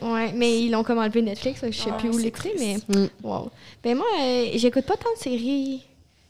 [0.01, 2.77] Ouais, mais ils l'ont comme enlevé Netflix, je sais Ah, plus où l'écouter, mais.
[2.87, 3.07] Mm.
[3.23, 3.49] wow.
[3.83, 5.81] Ben moi, euh, j'écoute pas tant de séries.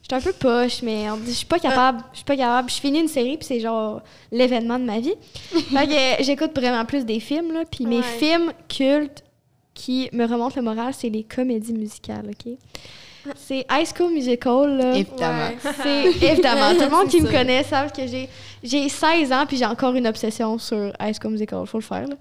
[0.09, 1.99] Je suis un peu poche, mais je suis pas capable.
[2.13, 2.69] Je suis pas capable.
[2.69, 4.01] Je finis une série puis c'est genre
[4.31, 5.15] l'événement de ma vie.
[5.51, 8.03] fait que j'écoute vraiment plus des films là, puis mes Ouais.
[8.17, 9.23] films cultes
[9.73, 12.53] qui me remontent le moral, c'est les comédies musicales, OK?
[13.35, 14.95] C'est High School Musical là.
[14.95, 15.47] Évidemment.
[15.47, 15.71] Ouais.
[15.83, 16.73] C'est évidemment.
[16.73, 18.29] Tout le monde qui me connaît savent que j'ai
[18.63, 21.65] j'ai 16 ans puis j'ai encore une obsession sur High School Musical.
[21.65, 22.07] Faut le faire.
[22.07, 22.15] Là.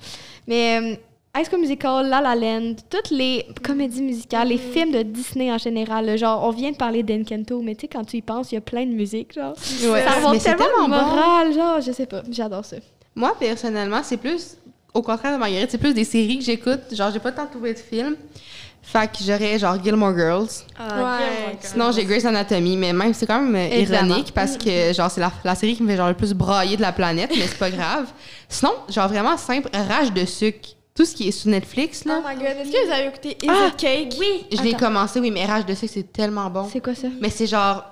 [0.47, 0.97] Mais euh,
[1.37, 5.59] High School Musical, La La Land, toutes les comédies musicales, les films de Disney en
[5.59, 6.07] général.
[6.07, 8.55] là, genre, on vient de parler d'Encanto, mais tu sais, quand tu y penses, il
[8.55, 9.35] y a plein de musique.
[9.35, 9.55] Genre.
[9.83, 10.03] Ouais.
[10.03, 11.11] Ça remonte tellement le tellement bon.
[11.11, 11.53] moral.
[11.53, 12.23] Genre, je sais pas.
[12.31, 12.77] J'adore ça.
[13.15, 14.57] Moi, personnellement, c'est plus,
[14.95, 16.81] au contraire de Marguerite, c'est plus des séries que j'écoute.
[16.93, 18.17] Genre, j'ai pas tant trouvé de films.
[18.89, 20.47] Fait que j'aurais genre Gilmore Girls.
[20.79, 21.57] Ouais.
[21.61, 24.09] Sinon, j'ai Grey's Anatomy, mais même, c'est quand même euh, Évidemment.
[24.15, 26.77] ironique parce que, genre, c'est la, la série qui me fait genre le plus brailler
[26.77, 28.07] de la planète, mais c'est pas grave.
[28.49, 30.69] Sinon, genre, vraiment simple, Rage de sucre.
[30.95, 32.23] Tout ce qui est sur Netflix, Oh là.
[32.27, 33.67] my god, est-ce que vous avez écouté Is Ah!
[33.69, 34.15] It Cake?
[34.19, 34.47] Oui.
[34.57, 36.67] je l'ai commencé, oui, mais Rage de sucre, c'est tellement bon.
[36.73, 37.09] C'est quoi ça?
[37.21, 37.85] Mais c'est genre,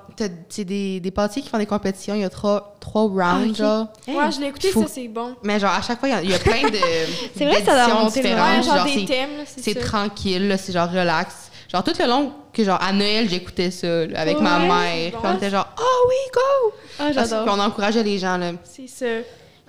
[0.48, 3.54] c'est des, des pâtissiers qui font des compétitions, il y a trois, trois rounds, Ah,
[3.54, 3.86] genre.
[4.08, 5.34] Ouais, je l'ai écouté, Faut- ça c'est bon.
[5.42, 6.76] Mais genre, à chaque fois, il y a- il y, a plein de.
[7.36, 8.56] C'est vrai que ça doit d'éditions le différentes.
[8.58, 9.80] Ouais, genre, Genre, des c'est- thèmes, là, c'est C'est ça.
[9.86, 11.50] tranquille, là, c'est genre relax.
[11.72, 15.12] Genre, tout le long que, genre, à Noël, j'écoutais ça, là, avec ma Ouais, mère.
[15.12, 15.18] bon.
[15.18, 16.72] Puis on était genre, oh oui, go!
[17.00, 17.46] Ah, Parce j'adore.
[17.46, 18.52] qu'on encourageait les gens, là.
[18.64, 19.06] C'est ça.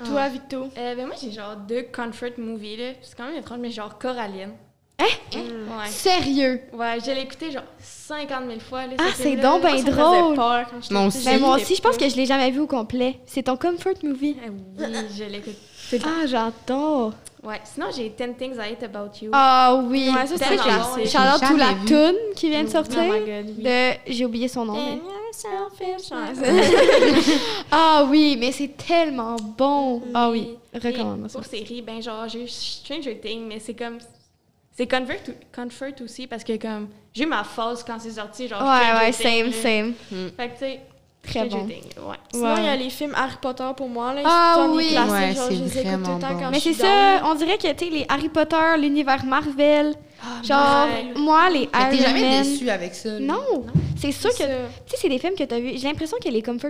[0.05, 0.67] Toi, Victo.
[0.77, 2.83] Euh, ben moi, j'ai genre deux comfort movies, là.
[3.01, 4.51] C'est quand même étrange, mais genre Coraline.
[4.97, 5.05] Hein?
[5.33, 5.89] Ouais.
[5.89, 6.61] Sérieux?
[6.73, 8.85] Ouais, je l'ai écouté genre 50 000 fois.
[8.87, 10.35] Là, Ah, ce c'est donc ben me drôle.
[10.35, 11.25] peur quand Moi aussi.
[11.25, 13.19] Ben, moi aussi, je pense que je l'ai jamais vu au complet.
[13.25, 14.37] C'est ton comfort movie?
[14.41, 14.85] Ah Oui,
[15.17, 15.55] je l'écoute
[15.89, 15.97] tout.
[16.05, 17.13] Ah, j'adore.
[17.43, 19.29] Ouais, sinon j'ai 10 Things I Hate About You.
[19.33, 20.09] Ah oui.
[20.09, 20.95] Ouais, ça, c'est Tellement classique.
[20.95, 23.01] bon, Shout out J'ai to la tune qui vient de Oh sortir.
[23.03, 23.63] my god, oui.
[23.63, 24.73] de j'ai oublié son nom.
[24.73, 24.95] mais- And.
[24.95, 26.33] Ouais,
[27.71, 30.01] Ah oui, mais c'est tellement bon.
[30.13, 31.37] Ah oui, recommande ça.
[31.39, 33.97] Pour série, ben genre j'ai eu Stranger Things, mais c'est comme.
[34.77, 35.15] C'est comfort,
[35.55, 36.89] comfort aussi parce que comme.
[37.13, 38.61] J'ai eu ma phase quand c'est sorti, genre.
[38.61, 39.93] Ouais, ouais, same, same.
[40.37, 40.79] Fait que tu sais.
[41.23, 41.65] Très bon.
[41.65, 42.17] Things, ouais.
[42.31, 42.77] Sinon, il y a Ouais.
[42.77, 44.13] les films Harry Potter pour moi.
[44.13, 44.89] Là, Ah c'est un des oui.
[44.91, 46.39] classiques, Ouais, genre, c'est je les écoute tout vraiment le temps bon.
[46.39, 50.43] quand Mais c'est ça, on dirait que, tu sais, les Harry Potter, l'univers Marvel, Ah,
[50.43, 51.19] genre, ouais.
[51.19, 52.43] moi, les Mais t'es Iron jamais Man...
[52.43, 53.09] déçu avec ça.
[53.09, 53.19] là?
[53.21, 53.65] Non,
[53.97, 54.43] c'est sûr que, tu
[54.85, 55.71] sais, c'est des films que t'as vus.
[55.77, 56.69] J'ai l'impression que les comfort...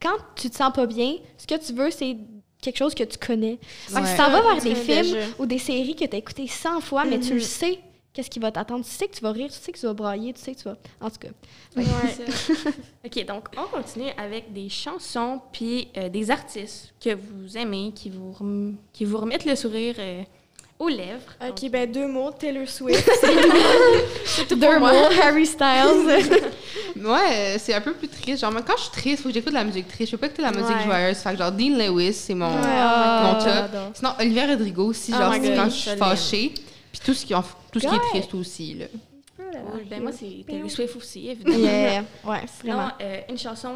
[0.00, 2.16] Quand tu te sens pas bien, ce que tu veux, c'est
[2.62, 3.58] quelque chose que tu connais.
[3.88, 4.10] Que Ouais.
[4.10, 7.04] tu t'en vas vers Tu des films ou des séries que t'as écoutées 100 fois,
[7.04, 7.40] mais tu le Mhm.
[7.42, 7.78] sais
[8.14, 8.84] qu'est-ce qui va t'attendre.
[8.84, 10.58] Tu sais que tu vas rire, tu sais que tu vas brailler, tu sais que
[10.58, 10.76] tu vas...
[11.00, 11.28] En tout cas.
[11.76, 11.84] Ouais.
[12.14, 12.70] C'est ça.
[13.04, 18.10] ok, donc on continue avec des chansons puis euh, des artistes que vous aimez, qui
[18.10, 20.22] vous, rem- qui vous remettent le sourire euh,
[20.82, 21.32] aux lèvres.
[21.48, 23.08] Ok, ben deux mots, Taylor Swift.
[24.50, 24.86] Deux mots,
[25.22, 26.40] Harry Styles.
[26.94, 28.42] Ouais, euh, c'est un peu plus triste.
[28.42, 30.10] Genre, moi, quand je suis triste, faut que j'écoute de la musique triste.
[30.12, 30.84] Je peux pas écouter de la musique Ouais.
[30.84, 31.16] joyeuse.
[31.16, 33.48] Fait que, genre, Dean Lewis, c'est mon, Ah, mon top.
[33.48, 33.90] j'adore.
[33.94, 35.98] Sinon, Olivia Rodrigo aussi, Oh genre, my c'est God, quand je je suis l'aime.
[35.98, 36.54] fâchée.
[36.92, 37.42] Puis tout ce qui, en-
[37.72, 38.84] tout ce qui est triste aussi, là.
[39.74, 41.56] Oui, ben moi, c'est Taylor Swift aussi, évidemment.
[41.58, 42.04] Yeah.
[42.24, 42.92] Ouais, Sinon, vraiment.
[43.00, 43.70] euh, une chanson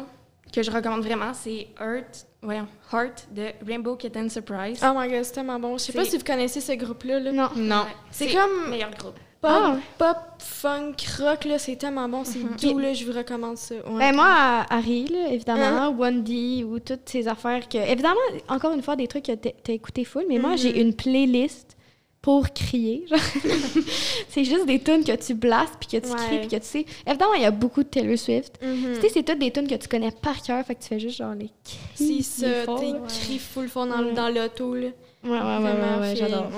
[0.53, 4.79] que je recommande vraiment, c'est Heart, voyons, Heart de Rainbow Kitten Surprise.
[4.83, 5.77] Oh my god, c'est tellement bon.
[5.77, 7.19] Je sais pas si vous connaissez ce groupe-là.
[7.19, 7.31] Là.
[7.31, 7.49] Non.
[7.55, 7.81] Non.
[7.81, 9.15] Ouais, C'est comme- meilleur groupe.
[9.39, 9.77] Pop, Ah.
[9.99, 12.23] pop, funk, rock, là, c'est tellement bon.
[12.23, 13.75] C'est doux, là, je vous recommande ça.
[13.75, 13.99] Ouais.
[13.99, 17.77] Ben moi, à- Harry, là, évidemment, One D ou toutes ces affaires que...
[17.77, 18.15] Évidemment,
[18.49, 21.76] encore une fois, des trucs que t'as t'as écouté full, mais moi, j'ai une playlist
[22.21, 23.05] pour crier.
[23.09, 23.19] genre.
[24.29, 26.17] c'est juste des tunes que tu blastes, puis que tu Ouais.
[26.27, 26.85] cries, puis que tu sais...
[27.05, 28.59] Évidemment, il y a beaucoup de Taylor Swift.
[28.61, 28.95] Mhm.
[28.95, 30.99] Tu sais, c'est toutes des tunes que tu connais par cœur, fait que tu fais
[30.99, 31.49] juste genre les
[31.95, 32.23] C'est cris.
[32.23, 34.13] ça, les forts, t'es cris full fond dans, Ouais.
[34.13, 34.87] dans l'auto, là.
[35.23, 36.49] Ouais, ouais, ouais, ouais, Vraiment ouais, j'adore.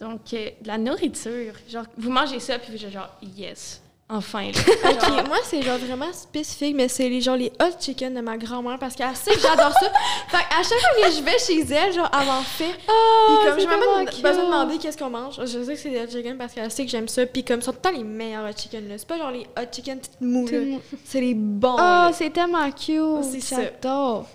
[0.00, 1.52] Donc, euh, de la nourriture.
[1.68, 3.82] Genre, vous mangez ça, puis vous êtes genre, yes.
[4.10, 4.50] Enfin, là.
[4.90, 8.38] Ok, moi, c'est genre vraiment spécifique, mais c'est les, genre les hot chicken de ma
[8.38, 9.92] grand-mère parce qu'elle sait que j'adore ça.
[10.28, 12.64] Fait à chaque fois que je vais chez elle, genre, elle m'en fait.
[12.72, 15.34] Puis comme c'est j'ai même pas besoin de demander qu'est-ce qu'on mange.
[15.40, 17.26] Je sais que c'est des hot chicken parce qu'elle sait que j'aime ça.
[17.26, 18.94] Puis comme, sont tout le temps les meilleurs hot chicken, là.
[18.96, 23.24] C'est pas genre les hot chicken petites monde- C'est les bons, Oh, c'est tellement cute.
[23.30, 23.56] C'est ça.
[23.62, 24.26] J'adore.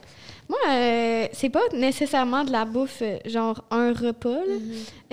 [0.50, 4.56] Moi, euh, c'est pas nécessairement de la bouffe, euh, genre un repas, là,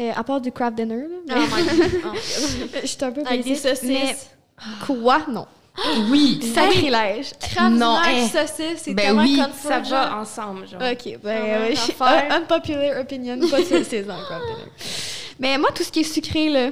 [0.01, 1.05] euh, à part du craft dinner.
[1.29, 1.90] Là, Oh my god.
[2.05, 2.16] Oh.
[2.83, 3.83] Je suis un peu Avec des saucisses.
[3.88, 4.16] Mais
[4.87, 5.20] quoi?
[5.31, 5.46] Non.
[6.11, 6.40] Oui.
[6.55, 7.31] Sacrilège.
[7.40, 8.29] Kraft Non, Dinner, eh.
[8.29, 9.90] saucisses, c'est Ben tellement oui, Ça genre.
[9.92, 10.81] va ensemble, genre.
[10.83, 14.05] OK, ben, un- unpopular opinion, pas craft dinner.
[15.38, 16.70] Mais moi, tout ce qui est sucré, là,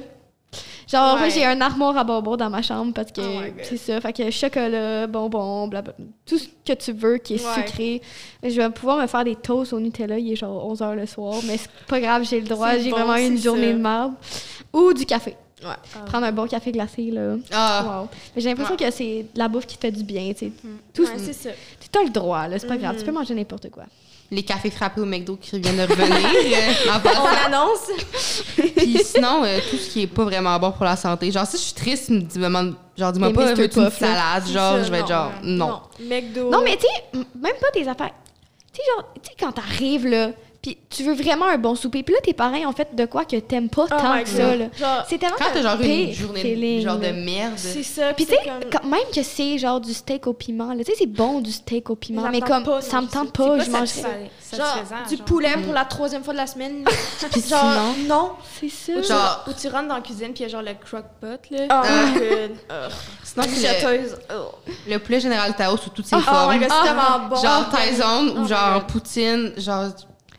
[0.91, 1.29] genre, moi, Ouais.
[1.31, 3.99] j'ai un armoire à bonbons dans ma chambre parce que Oh c'est ça.
[4.01, 7.53] Fait que chocolat, bonbons, blablabla, tout ce que tu veux qui est Ouais.
[7.65, 8.01] sucré.
[8.43, 11.35] Je vais pouvoir me faire des toasts au Nutella, il est genre 11h le soir,
[11.45, 13.73] mais c'est pas grave, j'ai le droit, j'ai bon, vraiment une c'est journée ça.
[13.73, 14.13] de marde.
[14.71, 15.35] Ou du café.
[15.63, 16.03] Ouais.
[16.05, 17.35] Prendre un bon café glacé, là.
[17.51, 18.09] Ah, Wow.
[18.35, 20.51] Mais J'ai l'impression que c'est de la bouffe qui te fait du bien, tu sais.
[20.93, 21.49] Tout, Ouais, c'est ça.
[21.91, 23.83] Tu as le droit, là, c'est pas grave, tu peux manger n'importe quoi.
[24.31, 26.15] les cafés frappés au McDo qui viennent de revenir.
[26.87, 27.09] euh.
[27.19, 27.89] On annonce.
[28.77, 31.31] Puis sinon, euh, tout ce qui est pas vraiment bon pour la santé.
[31.31, 33.55] Genre, si je suis triste, me dis, me- genre, dis-moi pas, Mr.
[33.55, 34.47] veux-tu une salade?
[34.47, 35.81] Genre, ça, je vais être non, genre, non.
[35.99, 36.49] McDo.
[36.51, 38.11] Non, mais tu sais, même pas des affaires.
[38.71, 40.29] Tu sais, genre, tu sais, quand t'arrives, là,
[40.61, 43.23] puis tu veux vraiment un bon souper, puis là, tes parents ont fait de quoi
[43.23, 44.65] que t'aimes pas Oh tant que ça, là.
[44.77, 47.53] Genre, C'est tellement Quand t'as genre une journée feeling, genre de merde.
[47.55, 48.13] c'est ça.
[48.13, 48.39] Puis tu sais,
[48.71, 51.51] comme- même que c'est genre du steak au piment, là, tu sais, c'est bon du
[51.51, 53.43] steak au piment, ça mais me comme tente pas ça me tente ça.
[53.45, 54.07] pas, C'est je pas mange satisfa-
[54.57, 55.25] Genre, satisfaisant, du genre.
[55.25, 56.83] poulet pour la troisième fois de la semaine.
[57.31, 57.59] Puis genre,
[57.95, 58.31] sinon, non.
[58.59, 59.01] C'est ça.
[59.01, 61.67] genre, Ou tu rentres dans la cuisine, puis il y a genre le crock-pot, là.
[61.69, 62.51] Oh my god.
[63.23, 63.45] sinon.
[64.31, 64.51] Oh.
[64.87, 66.51] le, le poulet général Tao sous toutes ses Oh formes.
[66.53, 67.35] my god, c'est tellement bon.
[67.35, 69.85] Genre Oh ou genre poutine, genre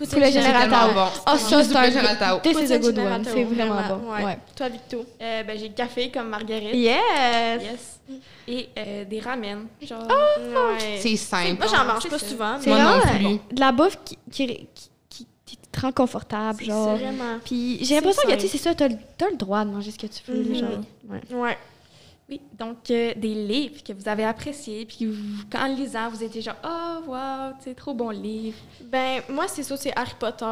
[0.07, 0.93] Poulet c'est général Tao.
[0.95, 1.07] bon.
[1.37, 2.39] Juste ça, du c'est un général Tao.
[2.41, 3.25] This is a good one.
[3.25, 4.13] C'est vraiment vraiment, bon.
[4.13, 4.25] ouais.
[4.25, 4.39] Ouais.
[4.57, 5.05] Toi, Victo.
[5.21, 6.75] Euh, ben, j'ai le café comme Marguerite.
[6.75, 7.63] Yes!
[7.63, 8.01] Yes.
[8.49, 9.67] Et euh, des ramen.
[9.83, 10.03] Genre.
[10.09, 10.99] Ouais.
[10.99, 11.57] C'est simple.
[11.59, 12.57] Moi, j'en mange pas souvent.
[12.61, 13.55] C'est Moi non vraiment plus.
[13.57, 14.47] de la bouffe qui, qui,
[15.09, 16.97] qui, qui te rend confortable, genre.
[16.97, 17.39] Vraiment.
[17.45, 19.91] Puis j'ai l'impression que, tu sais, c'est ça, t'as le, t'as le droit de manger
[19.93, 20.55] ce que tu veux, Mhm.
[20.57, 21.31] genre.
[21.33, 21.57] Ouais.
[22.31, 26.23] Oui, donc euh, des livres que vous avez appréciés, puis vous- qu'en le lisant, vous
[26.23, 28.57] étiez genre, oh, wow, c'est trop bon livre.
[28.85, 30.45] Ben, moi, c'est sûr, c'est Harry Potter.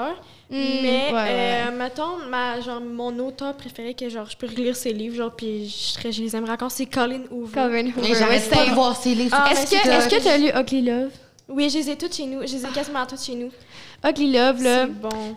[0.50, 4.48] Mm, mais, ouais, ouais, euh, mettons, ma, genre, mon auteur préféré que, genre, je peux
[4.48, 7.68] relire ses livres, genre, puis je, serais- je les aimerais encore, c'est Colin Hoover.
[7.70, 8.14] Mais Hoover.
[8.14, 9.36] j'arrête Ouais, pas c'est- de voir ces livres.
[9.38, 11.12] Ah, que est-ce que tu as lu Ugly Love?
[11.48, 12.40] Oui, je les ai toutes chez nous.
[12.46, 13.50] Je les ai quasiment toutes chez nous.
[14.06, 14.86] Ugly Love, là,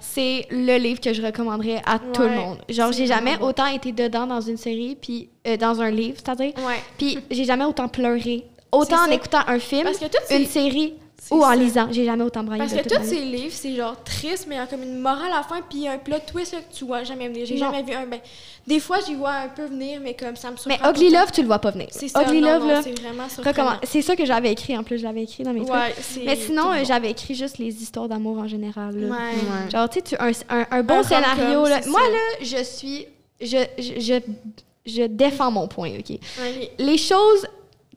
[0.01, 0.57] C'est bon.
[0.57, 2.57] le livre que je recommanderais à tout le monde.
[2.69, 3.47] Genre, j'ai jamais bon.
[3.47, 6.81] autant été dedans dans une série, puis euh, dans un livre, c'est-à-dire, Ouais.
[6.97, 8.45] puis j'ai jamais autant pleuré.
[8.73, 9.13] Autant en ça.
[9.13, 10.93] écoutant un film, Parce que toutes une série,
[11.29, 11.55] ou en ça.
[11.55, 11.87] lisant.
[11.91, 14.61] J'ai jamais autant braillé Parce que tous ces livres, c'est genre triste, mais il y
[14.61, 16.59] a comme une morale à la fin, puis il y a un plot twist là,
[16.61, 17.45] que tu vois jamais venir.
[17.45, 18.05] J'ai jamais vu un.
[18.07, 18.19] Ben,
[18.65, 20.89] des fois, j'y vois un peu venir, mais comme ça me Mais surprend.
[20.91, 21.19] Ugly le temps.
[21.21, 21.87] Love, tu le vois pas venir.
[21.91, 22.23] C'est ça.
[22.23, 23.79] Ugly non, Love, non, là, c'est vraiment surprenant.
[23.83, 25.71] C'est ça que j'avais écrit, en plus, je l'avais écrit dans mes trucs.
[25.73, 26.85] Ouais, c'est Mais sinon, euh, bon.
[26.85, 28.95] j'avais écrit juste les histoires d'amour en général.
[28.95, 29.07] là.
[29.07, 29.17] Ouais.
[29.17, 29.71] Ouais.
[29.71, 31.65] Genre, tu sais, un, un, un bon Un scénario.
[31.65, 31.81] Là.
[31.87, 33.05] Moi, là, je suis.
[33.39, 34.13] Je, je, je,
[34.85, 36.17] je défends mon point, OK?
[36.77, 37.47] Les choses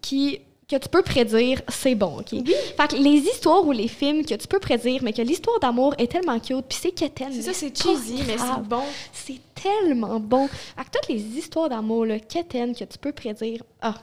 [0.00, 2.30] qui, que tu peux prédire, c'est bon, OK?
[2.30, 5.94] Fait que les histoires ou les films que tu peux prédire, mais que l'histoire d'amour
[5.98, 7.32] est tellement cute, puis c'est quétaine.
[7.32, 8.82] C'est ça, c'est cheesy, mais c'est bon.
[9.12, 10.48] C'est tellement bon.
[10.48, 13.94] Fait que toutes les histoires d'amour, là, quétaine, que tu peux prédire, ah,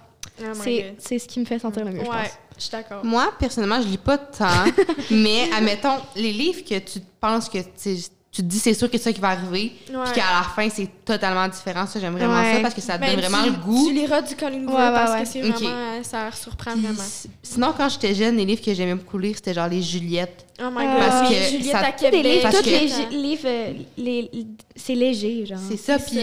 [0.43, 2.29] Oh c'est ce qui me fait sentir le mieux, je Ouais, pense.
[2.57, 3.03] je suis d'accord.
[3.03, 4.47] Moi, personnellement, je lis pas tant,
[5.11, 7.97] mais admettons, les livres que tu penses que tu,
[8.31, 10.03] tu te dis c'est sûr que c'est ça qui va arriver, Ouais.
[10.05, 12.53] puis qu'à la fin, c'est totalement différent, ça, j'aime vraiment Ouais.
[12.55, 13.87] ça parce que ça te Ben, donne vraiment tu, le goût.
[13.89, 15.69] Tu liras du Colin Hoover Ouais, ouais, parce que c'est vraiment.
[15.69, 17.03] euh, Ça surprend Puis, vraiment.
[17.43, 20.45] sinon, quand j'étais jeune, les livres que j'aimais beaucoup lire, c'était genre les Juliettes.
[20.63, 20.99] Oh my Euh, god.
[21.09, 22.39] Parce que Juliette ça- à Québec.
[22.43, 24.29] Parce que- les gi- livres, euh, les,
[24.75, 25.57] c'est léger, genre.
[25.67, 26.19] C'est ça, puis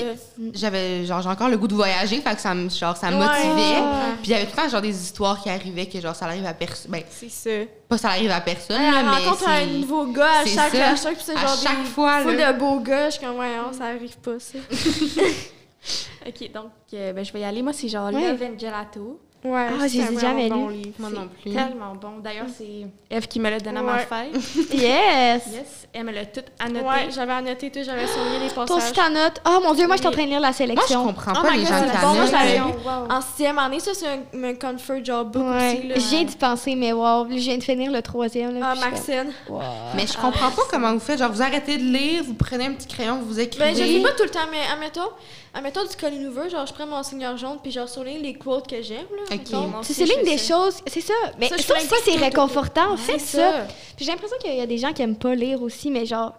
[0.55, 3.17] j'avais genre j'ai encore le goût de voyager, fait que ça me genre ça me
[3.19, 3.27] Ouais.
[3.27, 3.81] motivait.
[4.23, 6.27] Puis il y avait tout le temps genre des histoires qui arrivaient que genre ça
[6.27, 7.51] arrive à personne, ben C'est ça.
[7.89, 10.73] pas ça arrive à personne Ouais, là, mais rencontre un nouveau gars à c'est chaque,
[10.75, 10.91] ça.
[10.91, 12.53] à chaque, puis c'est À genre chaque des fois, full là.
[12.53, 13.11] de beaux gars.
[13.11, 14.59] Je suis comme, ouais, non, ça arrive pas, ça.
[16.27, 17.63] OK, donc, euh, ben, je vais y aller.
[17.63, 18.31] Moi, c'est genre Ouais.
[18.33, 19.21] Love and Gelato.
[19.45, 20.75] Ouais, Ah, c'est j'ai vraiment bon lu.
[20.79, 20.95] livre.
[20.99, 21.53] moi non plus.
[21.53, 22.19] Tellement bon.
[22.23, 24.33] D'ailleurs, c'est Eve qui me l'a donné à ma fête.
[24.73, 25.43] Yes!
[25.53, 26.85] Yes, elle me l'a tout annoté.
[26.85, 28.93] Ouais, j'avais annoté tout, j'avais souligné les Toi aussi, passages.
[28.95, 29.41] ta note.
[29.47, 31.05] Oh mon dieu, moi, je suis en train de lire la Moi je sélection.
[31.05, 32.67] comprends Oh pas les God, gens c'est qui bon, moi, je l'avais Wow.
[33.07, 33.13] lu.
[33.13, 35.93] En sixième année, ça, c'est un, un comfort job book Ouais.
[35.97, 36.01] aussi.
[36.01, 38.59] Je viens d'y penser, mais wow, je viens de finir le troisième.
[38.59, 39.33] Là, Ah, je Maxine.
[39.49, 39.61] wow.
[39.95, 41.19] Mais je comprends pas comment vous faites.
[41.21, 43.67] Genre, vous arrêtez de lire, vous prenez un petit crayon, vous écrivez.
[43.73, 45.09] Ben, je fais pas tout le temps, mais admettons,
[45.55, 48.69] admettons du Colin Hoover, genre, je prends mon Seigneur jaune, puis genre, souligne les quotes
[48.69, 49.28] que j'aime, là.
[49.35, 49.41] Ok.
[49.89, 50.55] je fais des ça.
[50.55, 51.13] choses, c'est ça.
[51.39, 52.97] Mais Ça, ça, je aussi, pas c'est réconfortant.
[52.97, 53.53] Faites C'est ça.
[53.53, 53.67] ça.
[53.97, 56.35] Puis j'ai l'impression qu'il y a des gens qui aiment pas lire aussi, mais genre,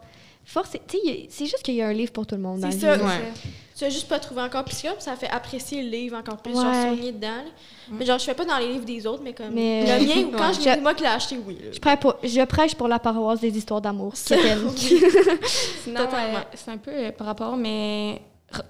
[0.45, 2.79] force, tu sais, c'est juste qu'il y a un livre pour tout le monde C'est
[2.79, 2.97] ça.
[3.77, 4.63] tu as juste pas trouvé encore.
[4.65, 6.63] Puis comme ça fait apprécier le livre encore plus, Ouais.
[6.63, 7.27] genre soigner dedans.
[7.27, 7.43] là.
[7.91, 9.99] Mais genre, je fais pas dans les livres des autres, mais comme Mais, le euh,
[10.15, 10.53] mien, ou quand ouais.
[10.53, 11.57] je Je- c'est moi qui l'ai acheté, oui.
[11.63, 11.69] là.
[11.71, 14.15] Je prêche pour, je prêche pour la paroisse des histoires d'amour.
[14.15, 14.35] Ça,
[15.87, 18.21] euh, c'est un peu euh, par rapport, mais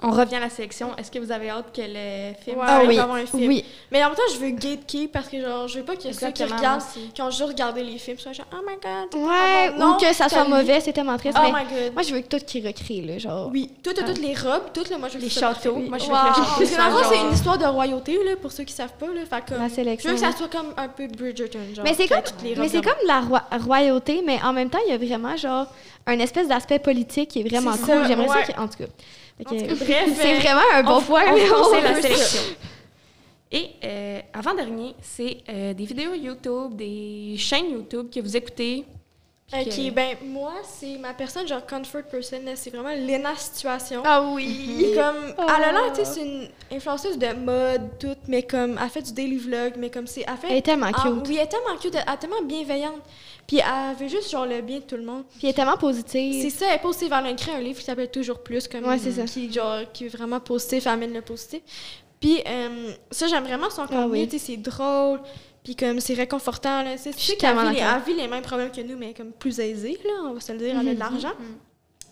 [0.03, 0.95] on revient à la sélection.
[0.97, 2.57] Est-ce que vous avez hâte que le film...
[2.57, 2.99] Ouais, Ah oui.
[2.99, 3.47] avoir un film?
[3.47, 3.63] Oui.
[3.91, 6.31] Mais en même temps, je veux gatekeep parce que genre, je veux pas que ceux
[6.31, 6.81] qui regardent,
[7.13, 9.21] qui ont juste regardé les films, soient genre, oh my god.
[9.21, 11.37] Ouais, bon, non, ou que ça soit mauvais, c'est tellement triste.
[11.39, 11.93] Oh mais my god.
[11.93, 13.49] moi, je veux que tout qui recrée, là, genre.
[13.53, 15.53] Oui, toutes, toutes, toutes les robes, toutes, là, moi, je veux Les que ça soit
[15.55, 15.73] châteaux.
[15.75, 15.89] parfait.
[15.89, 16.19] Moi, je veux Wow.
[16.57, 19.21] que le château c'est une histoire de royauté, là, pour ceux qui savent pas, là.
[19.29, 20.09] Fait comme, La je sélection.
[20.09, 21.85] veux que ça soit comme un peu Bridgerton, genre.
[21.85, 24.69] Mais c'est comme, toutes les mais c'est de- comme la roi- royauté, mais en même
[24.69, 25.67] temps, il y a vraiment genre
[26.05, 27.85] un espèce d'aspect politique qui est vraiment cool.
[27.85, 28.85] ça, J'aimerais ça que- en tout cas.
[29.39, 29.75] Fait En tout que- cas,
[30.05, 31.23] bref, c'est euh, vraiment un bon on- point.
[31.29, 32.41] on mais fonce, on c'est la sélection.
[33.51, 38.85] Et euh, avant-dernier, c'est euh, des vidéos YouTube, des chaînes YouTube que vous écoutez.
[39.51, 44.03] Ok, que- ben moi, c'est ma personne, genre comfort person, c'est vraiment Lena Situation.
[44.05, 44.91] Ah oui.
[44.93, 45.41] comme, Oh.
[45.57, 49.01] elle a l'air, tu sais, c'est une influenceuse de mode, tout, mais comme, elle fait
[49.01, 50.47] du daily vlog, mais comme c'est, elle fait...
[50.51, 51.27] Elle est tellement Ah, cute.
[51.27, 53.01] oui, elle est tellement cute, elle est tellement bienveillante.
[53.49, 55.23] Puis elle veut juste, genre, le bien de tout le monde.
[55.31, 56.39] Puis elle est tellement positive.
[56.43, 57.07] C'est ça, elle est positive.
[57.17, 59.23] Elle a écrit un livre qui s'appelle Toujours Plus, comme Ouais, c'est ça.
[59.23, 61.61] Qui, genre, qui est vraiment positif, elle amène le positif.
[62.21, 64.27] Puis euh, ça, j'aime vraiment son contenu, Ah oui.
[64.27, 65.19] tu sais, c'est drôle,
[65.63, 66.91] puis comme c'est réconfortant, là.
[66.95, 70.11] Tu sais, qu'elle vit, vit les mêmes problèmes que nous, mais comme plus aisée, là,
[70.25, 71.31] on va se le dire, elle a de l'argent.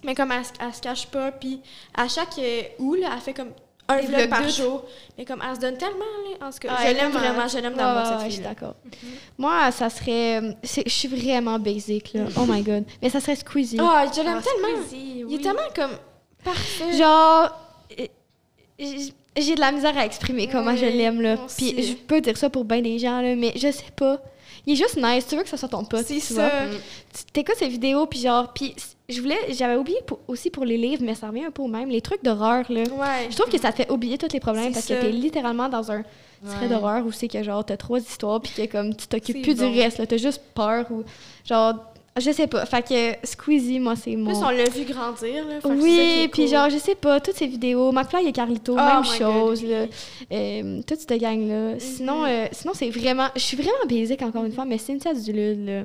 [0.04, 1.60] Mais comme elle, se- elle se cache pas, puis
[1.94, 3.52] à chaque euh, août, là, elle fait comme
[3.90, 4.84] un vlog par jour.
[5.18, 6.00] Mais comme elle se donne tellement,
[6.40, 8.32] là, en cas, Ah, je elle l'aime vraiment, je l'aime d'amour, ouais, cette je suis
[8.36, 8.50] fille-là.
[8.50, 8.76] d'accord.
[9.38, 10.42] Moi, ça serait.
[10.42, 12.26] euh, Je suis vraiment basic, là.
[12.38, 12.84] Oh my god.
[13.02, 13.78] Mais ça serait Squeezie.
[13.80, 14.86] Ah, je l'aime Ah, tellement.
[14.86, 15.92] Squeezie, Il est tellement comme
[16.44, 16.94] parfait.
[16.98, 17.52] Genre.
[18.00, 18.06] euh,
[19.40, 21.38] J'ai de la misère à exprimer comment je l'aime, là.
[21.58, 24.20] Puis je peux dire ça pour bien des gens, là, mais je sais pas.
[24.66, 25.26] Il est juste nice.
[25.28, 26.06] Tu veux que ça soit ton pote.
[26.06, 26.50] C'est tu ça.
[26.50, 26.70] vois?
[27.16, 28.52] Tu t'écoutes ses vidéos, puis genre.
[28.54, 28.76] Puis
[29.10, 29.38] je voulais.
[29.54, 31.90] J'avais oublié pour- aussi pour les livres, mais ça revient un peu au même.
[31.90, 32.82] Les trucs d'horreur, là.
[32.82, 33.28] Ouais.
[33.30, 34.96] Je trouve que ça te fait oublier tous les problèmes parce ça.
[34.96, 36.68] que t'es littéralement dans un trait Ouais.
[36.68, 39.72] d'horreur où c'est que genre t'as trois histoires puis que comme tu t'occupes plus bon.
[39.72, 41.04] du reste, là, t'as juste peur ou
[41.48, 41.74] genre
[42.20, 42.66] je sais pas.
[42.66, 44.32] Fait que Squeezie, moi c'est mon.
[44.32, 45.62] plus, on l'a vu grandir, là.
[45.62, 46.52] fait Oui, puis cool.
[46.52, 49.86] genre je sais pas, toutes ces vidéos, McFly et Carlito, Oh même chose God, là.
[50.32, 51.80] Euh, toute cette gang là.
[51.80, 52.28] Sinon Mhm.
[52.30, 55.84] euh, sinon c'est vraiment je suis vraiment basique encore une fois mais Cynthia Duluth là.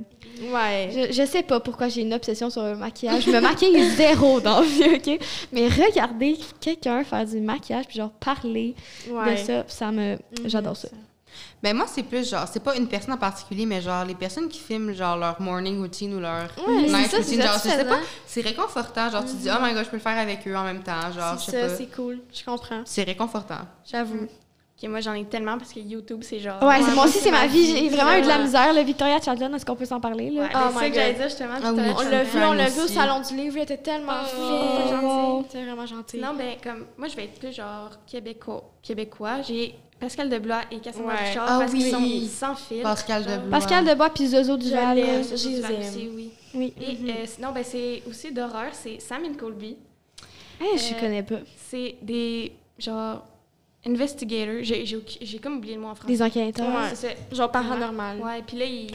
[0.53, 0.91] Ouais.
[1.11, 3.25] Je, je sais pas pourquoi j'ai une obsession sur le maquillage.
[3.27, 5.19] Je me maquille zéro dans la vie, OK?
[5.53, 8.75] Mais regarder quelqu'un faire du maquillage puis genre parler
[9.11, 9.33] Ouais.
[9.35, 10.17] de ça, ça me...
[10.47, 10.89] J'adore ça.
[11.63, 14.49] Ben moi, c'est plus genre, c'est pas une personne en particulier, mais genre les personnes
[14.49, 17.41] qui filment genre leur morning routine ou leur Ouais, night ça, routine.
[17.43, 19.11] Genre, je sais pas, c'est réconfortant.
[19.11, 20.83] Genre, tu te dis, oh my god, je peux le faire avec eux en même
[20.83, 21.13] temps.
[21.15, 21.75] Genre, je C'est sais ça, pas.
[21.77, 22.21] c'est cool.
[22.33, 22.83] Je comprends.
[22.85, 23.61] C'est réconfortant.
[23.91, 24.27] J'avoue.
[24.83, 26.61] Ok, moi, j'en ai tellement parce que YouTube, c'est genre...
[26.63, 27.67] Ouais, c'est- moi aussi, c'est ma vie.
[27.67, 28.73] J'ai vraiment eu de la misère.
[28.73, 28.83] Là.
[28.83, 30.31] Victoria Chadlon, est-ce qu'on peut s'en parler?
[30.31, 30.43] Là?
[30.43, 30.95] Ouais, Oh my c'est ça que God.
[30.95, 31.55] j'allais dire justement.
[31.63, 31.81] Ah oui.
[31.99, 34.43] On l'a vu, on l'a vu au salon du livre, il était tellement Oh, fin,
[34.43, 34.89] wow.
[35.39, 35.49] gentil.
[35.53, 36.17] C'était vraiment gentil.
[36.17, 38.65] Sinon, ben, comme, moi, je vais être plus genre québécois.
[38.83, 39.43] québécois.
[39.47, 41.29] J'ai Pascal Deblois et Cassandra Ouais.
[41.29, 42.83] Richard Ah parce qu'ils sont sans fil.
[42.83, 43.51] Pascal Genre, Deblois.
[43.59, 44.99] Pascal Debois puis Zozo Duval.
[44.99, 45.81] Je Duval aime.
[45.81, 46.31] aussi, oui.
[46.55, 46.75] Oui.
[46.81, 49.77] Et euh, sinon, ben, c'est aussi d'horreur, c'est Sam and Colby.
[50.61, 51.37] Eh, je Euh, connais pas.
[51.71, 53.25] C'est des, genre,
[53.85, 54.63] investigators.
[54.63, 56.13] J'ai j'ai aucun- j'ai comme oublié le mot en français.
[56.13, 56.67] Des enquêteurs.
[56.69, 56.89] Ouais.
[56.95, 57.15] C'est ça.
[57.33, 58.21] Genre paranormal.
[58.21, 58.91] Ouais, puis là, ils,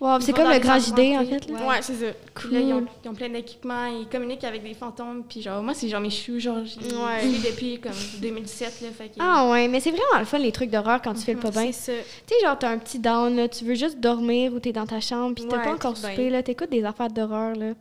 [0.00, 1.48] Wow, Ils c'est comme le grand JD, en fait.
[1.48, 1.58] Là.
[1.60, 1.66] Ouais.
[1.68, 2.06] Ouais, c'est ça.
[2.34, 2.88] puis là, ils ont, Cool.
[3.04, 6.10] ils ont plein d'équipements, ils communiquent avec des fantômes, puis genre, moi, c'est genre mes
[6.10, 7.28] choux, genre, j'ai Ouais.
[7.48, 9.14] depuis comme 2017, là, fait que...
[9.20, 11.70] Ah ouais, mais c'est vraiment le fun, les trucs d'horreur quand tu fais pas bien.
[11.70, 12.02] C'est ça.
[12.26, 14.86] Tu sais, genre, t'as un petit down, là, tu veux juste dormir ou t'es dans
[14.86, 16.10] ta chambre, puis t'as Ouais, pas encore bien.
[16.10, 17.74] soupé, là, t'écoutes des affaires d'horreur, là.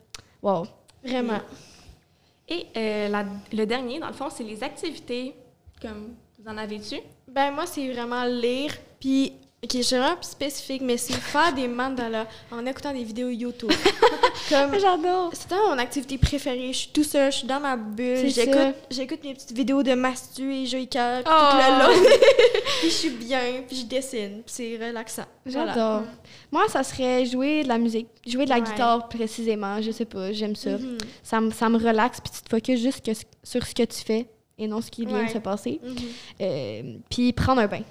[0.44, 0.68] Wow.
[1.04, 1.40] Vraiment.
[2.50, 5.34] Et euh, la- le dernier, dans le fond, c'est les activités,
[5.82, 6.10] comme,
[6.44, 6.96] vous en avez-tu?
[7.28, 9.34] Ben, moi, c'est vraiment lire, puis.
[9.64, 13.30] Ok, je suis vraiment plus spécifique, mais c'est faire des mandalas en écoutant des vidéos
[13.30, 13.70] YouTube.
[14.50, 14.74] Comme.
[14.80, 15.30] J'adore.
[15.34, 16.74] C'est mon activité préférée.
[16.74, 18.28] Je suis tout seul, je suis dans ma bulle.
[18.28, 20.88] J'écoute, j'écoute mes petites vidéos de Mastu et Oh.
[20.88, 22.10] tout le long.
[22.80, 24.42] puis je suis bien, puis je dessine.
[24.44, 25.26] puis c'est relaxant.
[25.46, 25.74] Voilà.
[25.76, 26.02] J'adore.
[26.52, 28.62] Moi, ça serait jouer de la musique, jouer de la Ouais.
[28.64, 29.80] guitare précisément.
[29.80, 30.72] Je sais pas, j'aime ça.
[30.72, 30.98] Mhm.
[31.22, 31.40] ça.
[31.40, 33.12] me- Ça me relaxe, puis tu te focuses juste que-
[33.44, 34.26] sur ce que tu fais
[34.62, 35.34] et non ce qui vient de Ouais.
[35.34, 35.80] se passer.
[35.84, 35.96] Mhm.
[36.42, 37.82] Euh, puis prendre un bain.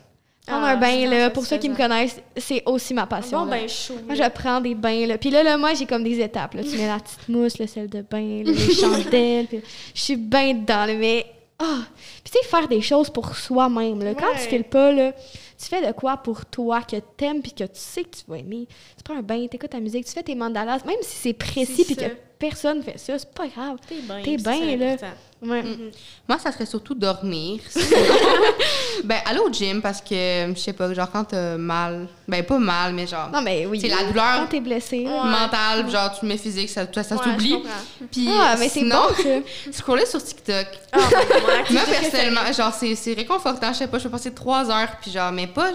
[0.47, 3.41] Prendre Ah, un bain, là, pour ceux qui me connaissent, c'est aussi ma passion.
[3.45, 3.95] Bon, ben chaud.
[4.07, 5.19] Moi, je prends des bains, là.
[5.19, 6.63] Puis là, là, moi, j'ai comme des étapes, là.
[6.65, 9.61] Tu mets la petite mousse, le sel de bain, là, les chandelles, puis
[9.95, 11.27] je suis bien dedans, là, mais...
[11.63, 11.81] Ah!
[12.25, 14.15] Puis tu sais, faire des choses pour soi-même, là.
[14.15, 14.49] Quand tu Ouais.
[14.49, 18.03] files pas, là, tu fais de quoi pour toi, que t'aimes, puis que tu sais
[18.03, 18.67] que tu vas aimer?
[18.97, 21.85] Tu prends un bain, t'écoutes ta musique, tu fais tes mandalas, même si c'est précis,
[21.85, 23.77] puis que personne fait ça, c'est pas grave.
[23.87, 24.39] T'es bien.
[24.39, 24.97] Ça bien, là.
[25.42, 25.62] Ouais.
[25.62, 25.90] Mm.
[26.29, 27.61] Moi, ça serait surtout dormir.
[29.05, 32.59] ben, aller au gym parce que, je sais pas, genre quand t'as mal, ben pas
[32.59, 33.81] mal, mais genre, Non, mais oui.
[33.81, 35.05] c'est la Quand douleur t'es blessé.
[35.05, 35.24] là.
[35.24, 37.62] mentale, genre tu mets physique, ça, ça, Ouais, comprends.
[38.11, 39.29] Puis Ah, mais c'est sinon, bon, ça.
[39.72, 40.66] scroller sur TikTok.
[40.92, 43.72] Ah, ben, Moi, personnellement, genre, c'est c'est réconfortant.
[43.72, 45.72] Je sais pas, je peux passer trois heures, puis genre, mais pas,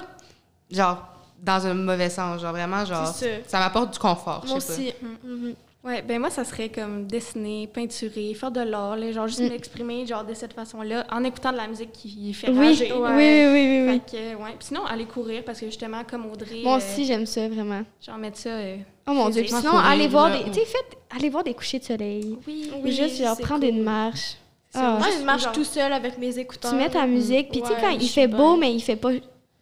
[0.69, 1.07] genre,
[1.41, 2.41] dans un mauvais sens.
[2.41, 3.49] Genre, vraiment, genre, C'est ça.
[3.49, 4.41] ça m'apporte du confort.
[4.45, 5.07] je Moi sais pas.
[5.27, 5.55] aussi.
[5.85, 9.49] Ouais, ben moi, ça serait comme dessiner, peinturer, faire de l'art, genre juste Mm.
[9.49, 12.91] m'exprimer genre de cette façon-là, en écoutant de la musique qui fait Oui, rager.
[12.91, 14.01] oui, oui, oui, oui.
[14.09, 14.49] Fait que, ouais.
[14.57, 17.83] Puis sinon, aller courir, parce que justement, comme Audrey, Moi euh, aussi, j'aime ça, vraiment.
[18.05, 18.49] genre mettre ça...
[18.49, 19.41] euh, Oh mon Dieu.
[19.43, 20.45] Puis sinon, Courir, allez voir là, des...
[20.49, 20.97] Tu sais, faites...
[21.15, 22.35] Allez voir des couchers de soleil.
[22.47, 23.69] Oui, Ou juste, genre, prendre cool.
[23.75, 24.37] une marche.
[24.73, 24.97] Ah.
[24.99, 26.71] Moi, je marche Genre- tout seul avec mes écouteurs.
[26.71, 28.61] Tu mets ta musique, puis tu sais, quand il fait beau, bien.
[28.61, 29.11] mais il fait pas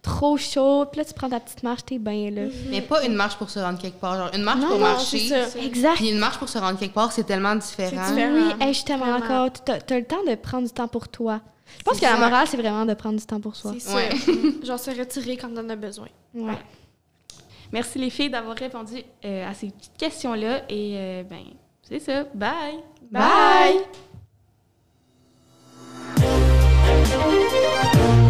[0.03, 2.43] trop chaud, puis là, tu prends ta petite marche, t'es bien, là.
[2.69, 4.17] Mais pas une marche pour se rendre quelque part.
[4.17, 5.17] Genre, une marche Non, pour non, marcher.
[5.17, 5.59] c'est ça.
[5.59, 5.95] Exact.
[5.95, 8.03] Puis une marche pour se rendre quelque part, c'est tellement différent.
[8.05, 8.55] C'est différent.
[8.59, 9.49] Oui, hey, je d'accord.
[9.65, 11.41] T'as as le temps de prendre du temps pour toi.
[11.79, 13.71] Je pense que la morale, c'est vraiment de prendre du temps pour soi.
[13.73, 13.95] C'est ça.
[13.95, 14.09] Ouais.
[14.63, 16.07] Genre se retirer quand on en a besoin.
[16.35, 16.53] Ouais.
[17.71, 20.61] Merci les filles d'avoir répondu euh, à ces petites questions-là.
[20.69, 21.41] Et euh, ben,
[21.81, 22.25] c'est ça.
[22.35, 22.83] Bye!
[23.09, 23.79] Bye!
[26.17, 28.22] Bye.